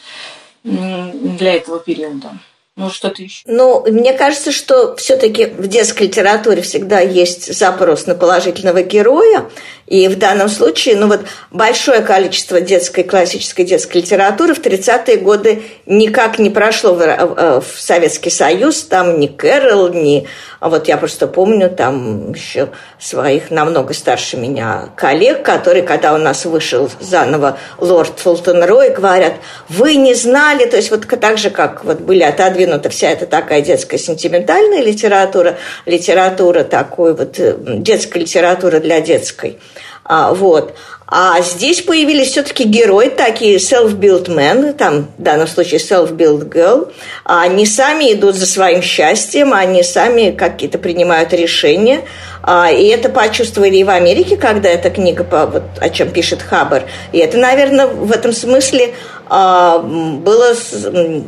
[0.65, 2.39] для этого периода.
[2.75, 3.43] Может, что-то еще?
[3.47, 9.51] Ну, мне кажется, что все-таки в детской литературе всегда есть запрос на положительного героя.
[9.93, 15.65] И в данном случае, ну вот, большое количество детской, классической детской литературы в 30-е годы
[15.85, 18.85] никак не прошло в, в, в Советский Союз.
[18.85, 20.27] Там ни Кэрол, ни...
[20.61, 26.19] А вот я просто помню там еще своих намного старше меня коллег, которые, когда у
[26.19, 29.35] нас вышел заново лорд Фултон Рой, говорят,
[29.69, 33.61] вы не знали, то есть вот так же, как вот были отодвинута вся эта такая
[33.61, 39.59] детская сентиментальная литература, литература такой вот, э, детская литература для детской–
[40.05, 40.75] а, вот.
[41.07, 46.91] А здесь появились все-таки герои, такие self-built men, там в данном случае self-built girl.
[47.25, 52.01] Они сами идут за своим счастьем, они сами какие-то принимают решения.
[52.43, 56.85] А, и это почувствовали и в Америке, когда эта книга, вот, о чем пишет Хаббар.
[57.13, 60.55] И это, наверное, в этом смысле а, было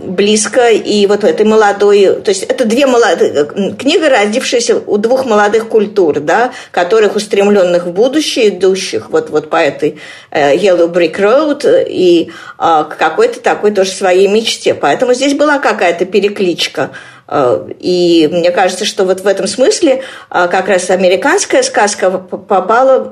[0.06, 3.46] близко и вот этой молодой, то есть это две молодые,
[3.78, 9.56] книга, родившаяся у двух молодых культур, да, которых устремленных в будущее, идущих вот, вот по
[9.56, 14.74] этой э, Yellow Brick Road и а, какой-то такой тоже своей мечте.
[14.74, 16.90] Поэтому здесь была какая-то перекличка Э,
[17.28, 23.08] и мне кажется, что вот в этом смысле э, как раз американская сказка попала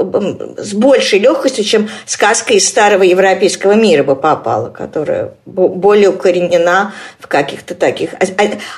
[0.58, 7.26] с большей легкостью, чем сказка из старого европейского мира бы попала, которая более укоренена в
[7.26, 8.10] каких-то таких,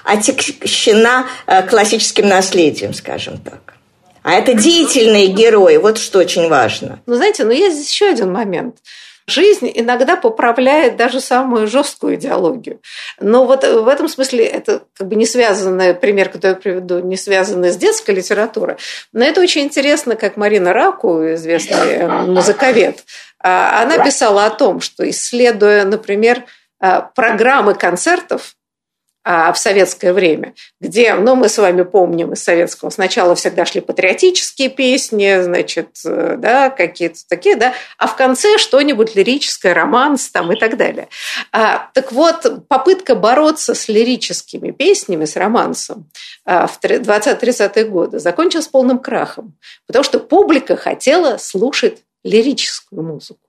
[0.04, 3.74] отягощена э, классическим наследием, скажем так.
[4.22, 7.00] А это деятельные герои, вот что очень важно.
[7.06, 8.76] Ну, знаете, ну есть еще один момент–
[9.26, 12.80] Жизнь иногда поправляет даже самую жесткую идеологию.
[13.20, 17.16] Но вот в этом смысле это как бы не связанный пример, который я приведу, не
[17.16, 18.76] связанный с детской литературой.
[19.12, 23.04] Но это очень интересно, как Марина Раку, известный музыковед,
[23.38, 26.44] а, она писала о том, что исследуя, например,
[26.80, 28.56] а, программы концертов
[29.24, 34.68] в советское время, где, ну, мы с вами помним из советского, сначала всегда шли патриотические
[34.68, 40.58] песни, значит, э, да, какие-то такие, да, а в конце что-нибудь лирическое, романс там и
[40.58, 41.08] так далее.
[41.52, 46.10] А, так вот, попытка бороться с лирическими песнями, с романсом
[46.44, 49.56] а, в 20-30-е годы закончилась полным крахом,
[49.86, 53.40] потому что публика хотела слушать лирическую музыку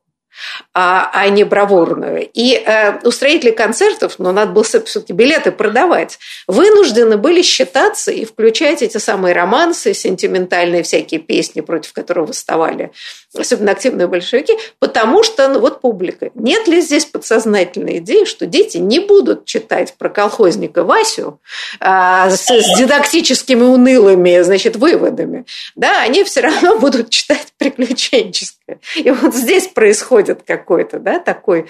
[0.74, 2.30] а, а не бравурную.
[2.34, 8.82] И э, устроители концертов, ну, надо было все-таки билеты продавать, вынуждены были считаться и включать
[8.82, 12.92] эти самые романсы, сентиментальные всякие песни, против которых восставали
[13.38, 16.30] особенно активные большевики, потому что, ну, вот публика.
[16.36, 21.40] Нет ли здесь подсознательной идеи, что дети не будут читать про колхозника Васю
[21.80, 28.65] а, с, с дидактическими унылыми, значит, выводами, да, они все равно будут читать приключенческое.
[28.96, 31.68] И вот здесь происходит какой-то, да, такой,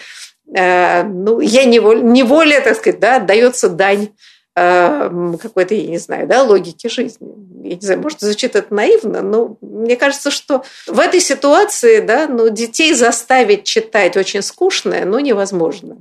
[0.55, 4.09] э, ну, я неволе, неволе, так сказать, да, отдается дань
[4.55, 7.27] какой-то, я не знаю, да, логики жизни.
[7.61, 12.27] Я не знаю, может, звучит это наивно, но мне кажется, что в этой ситуации, да,
[12.27, 15.97] ну, детей заставить читать очень скучное, ну, невозможно.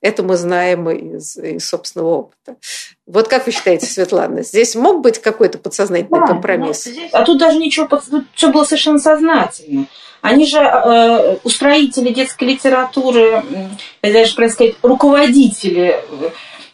[0.00, 2.56] Это мы знаем из, из собственного опыта.
[3.06, 6.84] Вот как вы считаете, Светлана, здесь мог быть какой-то подсознательный да, компромисс?
[6.84, 9.86] Здесь, а тут даже ничего, тут все было совершенно сознательно.
[10.20, 13.42] Они же э, устроители детской литературы,
[14.02, 16.30] я даже, правильно сказать, руководители э,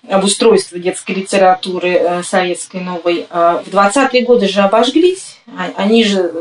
[0.09, 3.27] обустройства детской литературы э, советской новой.
[3.31, 5.39] Э, в 20-е годы же обожглись.
[5.47, 6.33] А, они же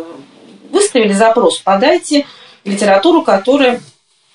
[0.71, 2.25] выставили запрос, подайте
[2.63, 3.81] литературу, которая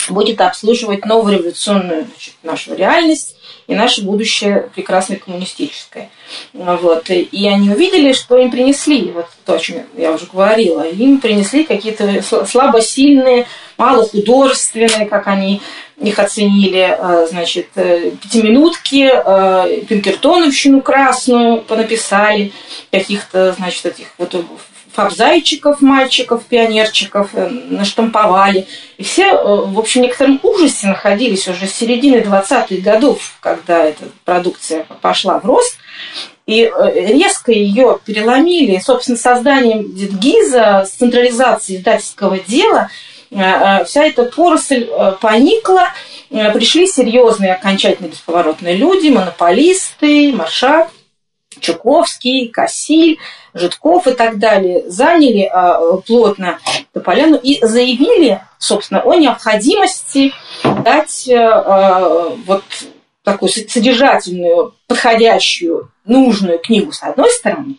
[0.08, 3.35] будет обслуживать новую революционную значит, нашу реальность
[3.66, 6.10] и наше будущее прекрасное коммунистическое.
[6.52, 7.10] Вот.
[7.10, 11.64] И они увидели, что им принесли, вот то, о чем я уже говорила, им принесли
[11.64, 13.46] какие-то слабосильные,
[13.76, 15.60] малохудожественные, как они
[15.98, 22.52] их оценили, э, значит, э, пятиминутки, э, пинкертоновщину красную понаписали,
[22.90, 24.34] каких-то, значит, этих вот
[24.96, 28.66] фабзайчиков, мальчиков, пионерчиков наштамповали.
[28.96, 34.04] И все, в общем, в некотором ужасе находились уже с середины 20-х годов, когда эта
[34.24, 35.76] продукция пошла в рост.
[36.46, 42.88] И э, резко ее переломили, собственно, созданием Дедгиза, с централизацией издательского дела,
[43.30, 44.88] э, э, вся эта поросль
[45.20, 45.88] поникла,
[46.30, 50.88] пришли серьезные окончательно бесповоротные люди, монополисты, Маршак,
[51.60, 53.18] Чуковский, Кассиль,
[53.58, 55.50] Житков и так далее, заняли
[56.06, 56.58] плотно
[56.92, 60.32] эту поляну и заявили, собственно, о необходимости
[60.62, 61.28] дать
[62.46, 62.64] вот
[63.24, 67.76] такую содержательную, подходящую, нужную книгу с одной стороны,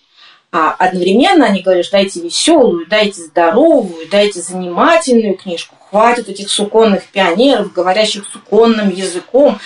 [0.52, 5.76] а одновременно они говорят, дайте веселую, дайте здоровую, дайте занимательную книжку.
[5.90, 9.60] Хватит этих суконных пионеров, говорящих суконным языком.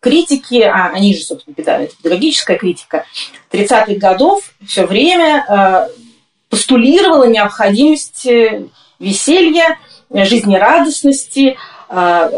[0.00, 3.06] Критики, а они же, собственно, педагогическая критика,
[3.50, 5.88] 30-х годов все время э,
[6.48, 8.66] постулировала необходимость э,
[8.98, 9.78] веселья,
[10.10, 11.56] жизнерадостности,
[11.88, 12.30] а,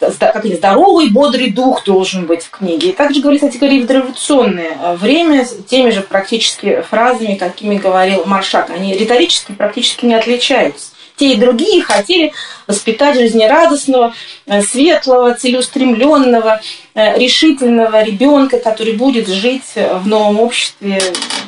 [0.00, 2.90] как здоровый, бодрый дух должен быть в книге.
[2.90, 8.24] И также говорит, кстати говоря, в революционное а, время теми же практически фразами, какими говорил
[8.24, 8.70] Маршак.
[8.70, 10.90] Они риторически практически не отличаются.
[11.18, 12.32] Те и другие хотели
[12.66, 14.14] воспитать жизнерадостного,
[14.46, 16.60] э, светлого, целеустремленного,
[16.94, 21.02] э, решительного ребенка, который будет жить в новом обществе,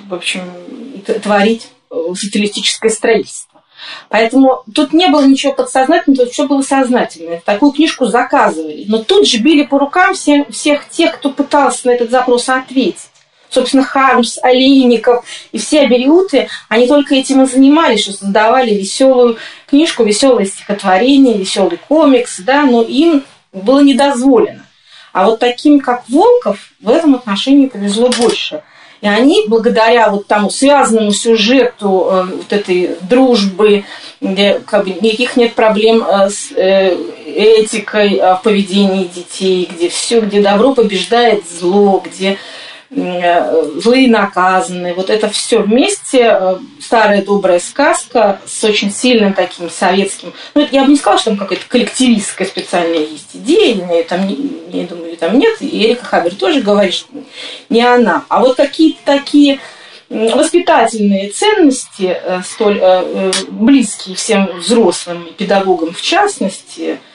[0.09, 0.43] в общем,
[1.23, 3.62] творить э, социалистическое строительство.
[4.09, 7.41] Поэтому тут не было ничего подсознательного, тут все было сознательное.
[7.45, 8.85] Такую книжку заказывали.
[8.89, 13.11] Но тут же били по рукам всем, всех тех, кто пытался на этот запрос ответить.
[13.51, 19.39] Собственно, Хармс, Олейников и все абериуты, они только этим и занимались, что создавали веселую
[19.71, 24.66] книжку, веселое стихотворение, веселый комикс, да, но им было недозволено.
[25.12, 28.62] А вот таким, как Волков, в этом отношении повезло больше.
[29.01, 33.85] И они, благодаря вот тому связанному сюжету э, вот этой дружбы,
[34.21, 36.95] где как бы никаких нет проблем э, с э,
[37.25, 42.37] этикой в поведении детей, где все, где добро побеждает зло, где
[42.91, 44.95] злые наказаны.
[44.95, 50.32] Вот это все вместе, э, старая добрая сказка с очень сильным таким советским...
[50.55, 54.26] Ну, я бы не сказала, что там какая-то коллективистская специальная есть идея, я, там,
[54.72, 55.57] я думаю, там нет.
[55.61, 57.09] И Эрика Хабер тоже говорит, что
[57.68, 58.24] не она.
[58.28, 59.61] А вот какие-то такие
[60.09, 66.99] воспитательные ценности, э, столь э, близкие всем взрослым педагогам в частности–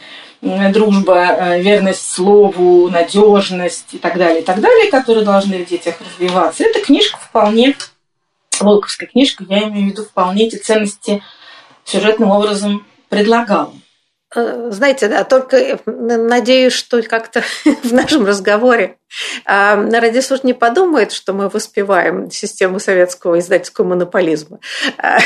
[0.45, 5.95] дружба, э, верность слову, надежность и так далее, и так далее, которые должны в детях
[5.99, 6.63] развиваться.
[6.63, 7.75] Эта книжка вполне,
[8.59, 11.23] Волковская книжка, я имею в виду, вполне эти ценности
[11.83, 13.73] сюжетным образом предлагала.
[14.35, 17.43] Э, знаете, да, только надеюсь, что как-то
[17.83, 18.97] в нашем разговоре
[19.45, 24.59] А радиослушатель не подумает, что мы воспеваем систему советского издательского монополизма.
[24.97, 25.19] А,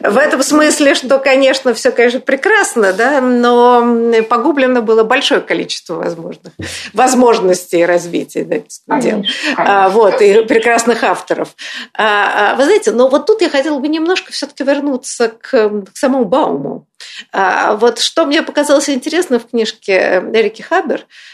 [0.00, 6.52] в этом смысле, что, конечно, все, конечно, прекрасно, да, но погублено было большое количество возможных
[6.92, 9.24] возможностей развития издательского дела.
[9.56, 11.54] А, вот, и прекрасных авторов.
[11.96, 16.86] Вы знаете, но вот тут я хотела бы немножко все-таки вернуться к, к самому Бауму.
[17.32, 21.06] Вот что мне показалось интересно в книжке Эрики Хабер–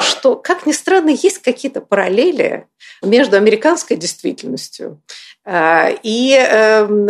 [0.00, 2.66] что, как ни странно, есть какие-то параллели
[3.02, 5.00] между американской действительностью
[5.44, 7.06] э, и эм,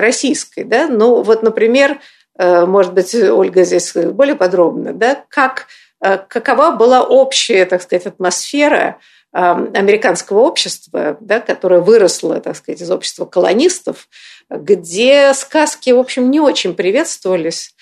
[0.00, 0.64] российской.
[0.64, 0.88] Да?
[0.88, 2.00] Ну, вот, например,
[2.38, 5.66] э, может быть, Ольга здесь более подробно, да, как,
[6.00, 8.98] какова была общая, так сказать, атмосфера
[9.32, 14.08] эм, американского общества, да, которое выросло, так сказать, из общества колонистов,
[14.50, 17.74] где сказки, в общем, не очень приветствовались,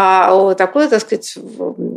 [0.00, 1.36] а такое, так сказать,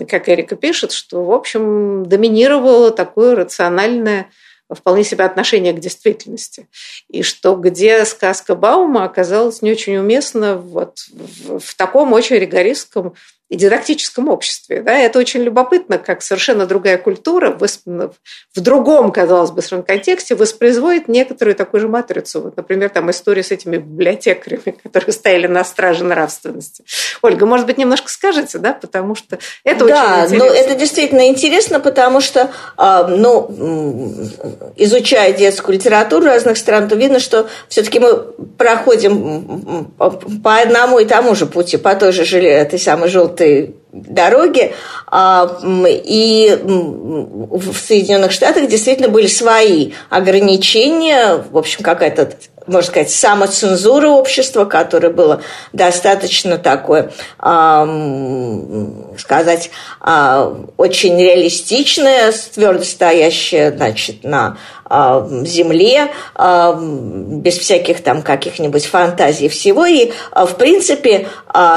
[0.10, 4.32] как Эрика пишет, что, в общем, доминировало такое рациональное
[4.72, 6.68] вполне себе отношение к действительности.
[7.10, 13.14] И что где сказка Баума оказалась не очень уместна вот в, в таком очень ригористском
[13.52, 14.82] и дидактическом обществе.
[14.82, 14.97] Да?
[14.97, 21.82] Это очень любопытно, как совершенно другая культура в другом, казалось бы, контексте воспроизводит некоторую такую
[21.82, 22.41] же матрицу.
[22.43, 26.86] Вот, например, там история с этими библиотекарями, которые стояли на страже нравственности.
[27.22, 30.39] Ольга, может быть, немножко скажете, да, потому что это да, очень интересно.
[30.39, 33.52] Да, но это действительно интересно, потому что, а, ну,
[34.78, 38.16] изучая детскую литературу разных стран, то видно, что все-таки мы
[38.58, 39.91] проходим
[40.41, 44.74] по одному и тому же пути, по той же этой самой желтой этой дороги.
[45.08, 52.32] А, и в Соединенных Штатах действительно были свои ограничения, в общем, какая-то
[52.68, 55.42] можно сказать, самоцензура общества, которое было
[55.74, 57.12] достаточно такое,
[59.18, 64.58] сказать, а, очень реалистичное, твердо стоящее, значит, на
[65.46, 69.86] земле, а, без всяких там каких-нибудь фантазий всего.
[69.86, 71.28] И, а, в принципе,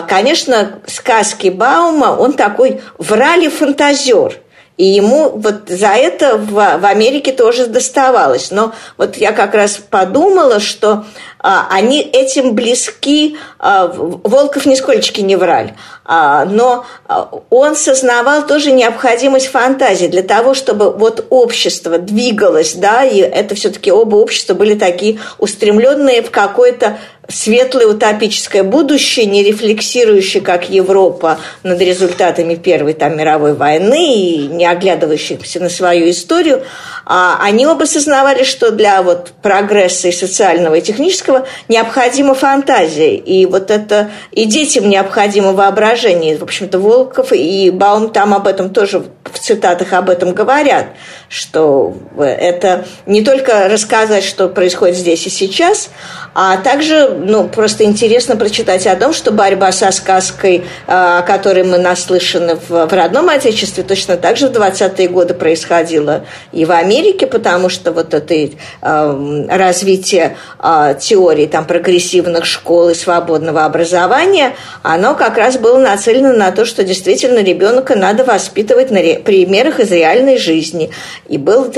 [0.09, 4.41] конечно, сказки Баума, он такой врали-фантазер.
[4.77, 8.51] И ему вот за это в, в Америке тоже доставалось.
[8.51, 11.05] Но вот я как раз подумала, что
[11.39, 13.37] а, они этим близки.
[13.61, 15.75] А, Волков нисколько не враль.
[16.05, 23.05] А, но а, он сознавал тоже необходимость фантазии для того, чтобы вот общество двигалось, да,
[23.05, 26.99] и это все-таки оба общества были такие устремленные в какое-то
[27.29, 34.67] светлое утопическое будущее, не рефлексирующее, как Европа, над результатами Первой там, мировой войны и не
[34.67, 36.65] оглядывающихся на свою историю,
[37.07, 43.17] они оба сознавали, что для вот прогресса и социального, и технического необходима фантазия.
[43.17, 46.39] И вот это и детям необходимо воображение.
[46.39, 50.87] В общем-то, Волков и Баум там об этом тоже в цитатах об этом говорят,
[51.29, 55.91] что это не только рассказать, что происходит здесь и сейчас,
[56.35, 61.65] а также ну, просто интересно прочитать о том, что борьба со сказкой, а, о которой
[61.65, 66.71] мы наслышаны в, в родном Отечестве, точно так же в 20-е годы происходило и в
[66.71, 66.94] Америке,
[67.27, 75.15] потому что вот это э, развитие э, теории там, прогрессивных школ и свободного образования, оно
[75.15, 80.39] как раз было нацелено на то, что действительно ребенка надо воспитывать на примерах из реальной
[80.39, 80.91] жизни.
[81.29, 81.73] И был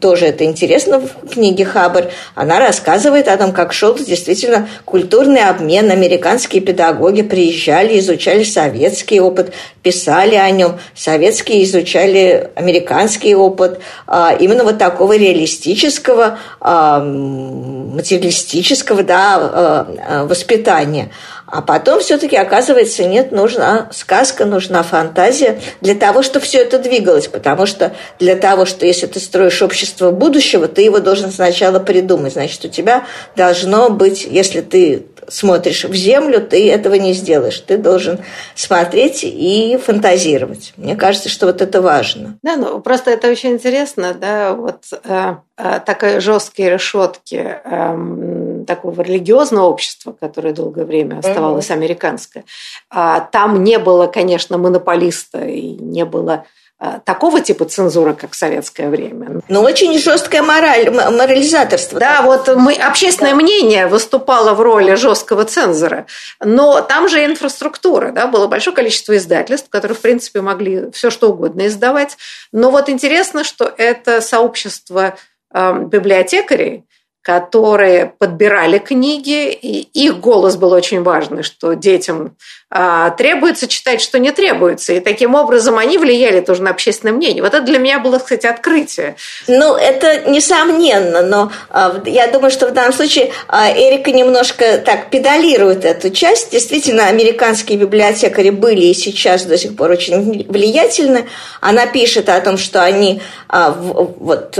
[0.00, 2.10] тоже это интересно в книге Хаббар.
[2.34, 5.90] Она рассказывает о том, как шел действительно культурный обмен.
[5.90, 9.52] Американские педагоги приезжали, изучали советский опыт,
[9.82, 10.78] писали о нем.
[10.94, 13.80] Советские изучали американский опыт.
[14.10, 21.10] А, именно вот такого реалистического, а, материалистического да, а, воспитания.
[21.50, 27.26] А потом все-таки оказывается, нет, нужна сказка, нужна фантазия для того, чтобы все это двигалось.
[27.28, 32.34] Потому что для того, что если ты строишь общество будущего, ты его должен сначала придумать.
[32.34, 37.58] Значит, у тебя должно быть, если ты смотришь в землю, ты этого не сделаешь.
[37.60, 38.18] Ты должен
[38.54, 40.72] смотреть и фантазировать.
[40.76, 42.38] Мне кажется, что вот это важно.
[42.42, 47.94] Да, ну просто это очень интересно, да, вот э, э, такие жесткие решетки э,
[48.68, 51.72] такого религиозного общества, которое долгое время оставалось mm-hmm.
[51.72, 52.44] американское.
[52.90, 56.44] А, там не было, конечно, монополиста и не было
[56.80, 59.28] Э, такого типа цензуры, как в советское время.
[59.30, 61.98] Но ну, очень жесткое мораль, морализаторство.
[61.98, 63.36] Да, вот мы, общественное да.
[63.36, 66.06] мнение выступало в роли жесткого цензора,
[66.40, 71.30] но там же инфраструктура, да, было большое количество издательств, которые, в принципе, могли все что
[71.30, 72.16] угодно издавать.
[72.52, 75.16] Но вот интересно, что это сообщество
[75.52, 76.84] э, библиотекарей,
[77.22, 82.36] которые подбирали книги, и их голос был очень важный, что детям
[82.70, 84.92] а, требуется читать, что не требуется.
[84.92, 87.42] И таким образом они влияли тоже на общественное мнение.
[87.42, 89.16] Вот это для меня было, кстати, открытие.
[89.46, 95.10] Ну, это несомненно, но а, я думаю, что в данном случае а, Эрика немножко так
[95.10, 96.50] педалирует эту часть.
[96.52, 101.26] Действительно, американские библиотекари были и сейчас до сих пор очень влиятельны.
[101.60, 104.58] Она пишет о том, что они а, вот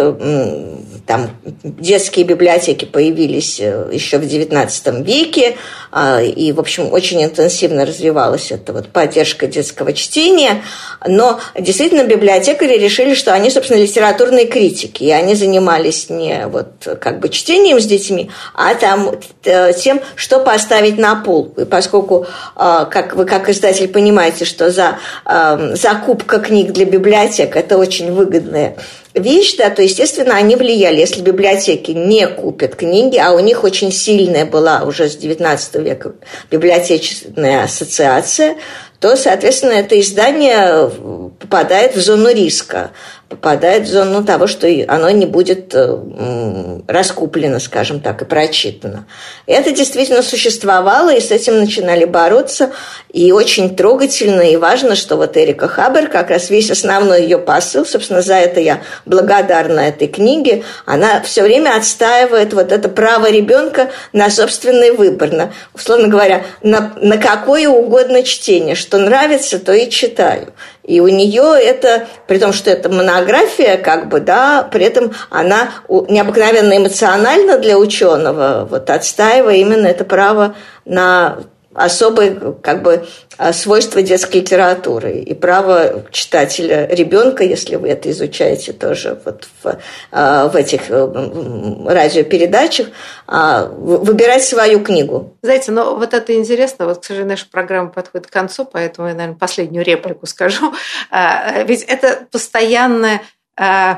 [1.06, 1.30] там
[1.62, 2.47] детские библиотеки
[2.84, 5.56] появились э, еще в XIX веке,
[5.90, 10.62] а, и, в общем, очень интенсивно развивалась эта вот поддержка детского чтения.
[11.06, 17.20] Но действительно библиотекари решили, что они, собственно, литературные критики, и они занимались не вот как
[17.20, 21.54] бы чтением с детьми, а там э, тем, что поставить на пол.
[21.56, 27.56] И поскольку, а, как вы как издатель понимаете, что за а, закупка книг для библиотек–
[27.56, 28.76] это очень выгодная
[29.18, 31.00] вещь, да, то, естественно, они влияли.
[31.00, 36.14] Если библиотеки не купят книги, а у них очень сильная была уже с XIX века
[36.50, 38.56] библиотечная ассоциация,
[39.00, 40.90] то, соответственно, это издание
[41.38, 42.90] попадает в зону риска
[43.28, 49.06] попадает в зону того, что оно не будет э, раскуплено, скажем так, и прочитано.
[49.46, 52.70] Это действительно существовало, и с этим начинали бороться.
[53.12, 57.84] И очень трогательно и важно, что вот Эрика Хабер, как раз весь основной ее посыл,
[57.84, 63.90] собственно, за это я благодарна этой книге, она все время отстаивает вот это право ребенка
[64.14, 69.90] на собственный выбор, на, условно говоря, на, на какое угодно чтение, что нравится, то и
[69.90, 70.54] читаю.
[70.88, 75.68] И у нее это, при том, что это монография, как бы, да, при этом она
[75.86, 80.54] необыкновенно эмоциональна для ученого, вот отстаивая именно это право
[80.86, 81.40] на
[81.84, 83.06] особые как бы
[83.36, 89.78] а, свойства детской литературы и право читателя ребенка, если вы это изучаете тоже вот в,
[90.10, 92.88] а, в этих э, радиопередачах,
[93.26, 95.36] а, выбирать свою книгу.
[95.42, 99.14] Знаете, но вот это интересно, вот, к сожалению, наша программа подходит к концу, поэтому я,
[99.14, 100.74] наверное, последнюю реплику скажу.
[101.64, 103.22] Ведь это постоянное
[103.56, 103.94] э,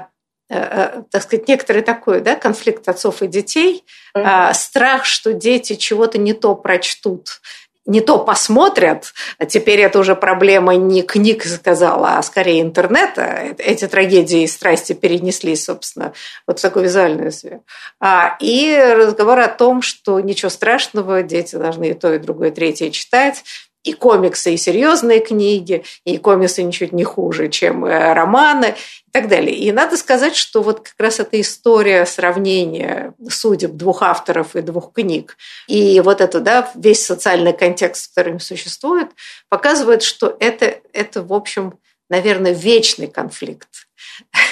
[0.50, 4.52] э, так сказать, некоторый такой да, конфликт отцов и детей, mm-hmm.
[4.52, 7.40] страх, что дети чего-то не то прочтут,
[7.86, 9.12] не то посмотрят,
[9.48, 13.54] теперь это уже проблема не книг, сказала, а скорее интернета.
[13.58, 16.12] Эти трагедии и страсти перенеслись, собственно,
[16.46, 17.64] вот в такую визуальную сферу.
[17.98, 22.54] А, и разговор о том, что ничего страшного, дети должны и то, и другое, и
[22.54, 23.42] третье читать,
[23.82, 28.74] и комиксы, и серьезные книги, и комиксы ничуть не хуже, чем э, романы
[29.06, 29.56] и так далее.
[29.56, 34.92] И надо сказать, что вот как раз эта история сравнения судеб двух авторов и двух
[34.92, 39.08] книг, и вот это, да, весь социальный контекст, в котором существует,
[39.48, 41.78] показывает, что это, это в общем,
[42.08, 43.68] наверное, вечный конфликт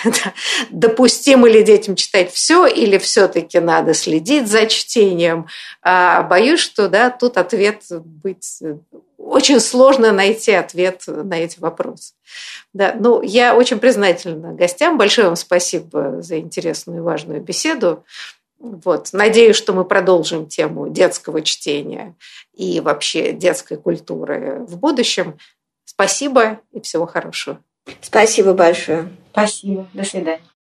[0.71, 5.47] допустимо ли детям читать все или все-таки надо следить за чтением.
[5.83, 8.63] А, боюсь, что да, тут ответ быть
[9.19, 12.15] очень сложно найти ответ на эти вопросы.
[12.73, 14.97] Да, ну, я очень признательна гостям.
[14.97, 18.05] Большое вам спасибо за интересную и важную беседу.
[18.59, 19.11] Вот.
[19.13, 22.15] Надеюсь, что мы продолжим тему детского чтения
[22.55, 25.39] и вообще детской культуры в будущем.
[25.85, 27.61] Спасибо и всего хорошего.
[28.01, 29.11] Спасибо большое.
[29.33, 29.89] Спасибо.
[29.93, 30.41] До свидания.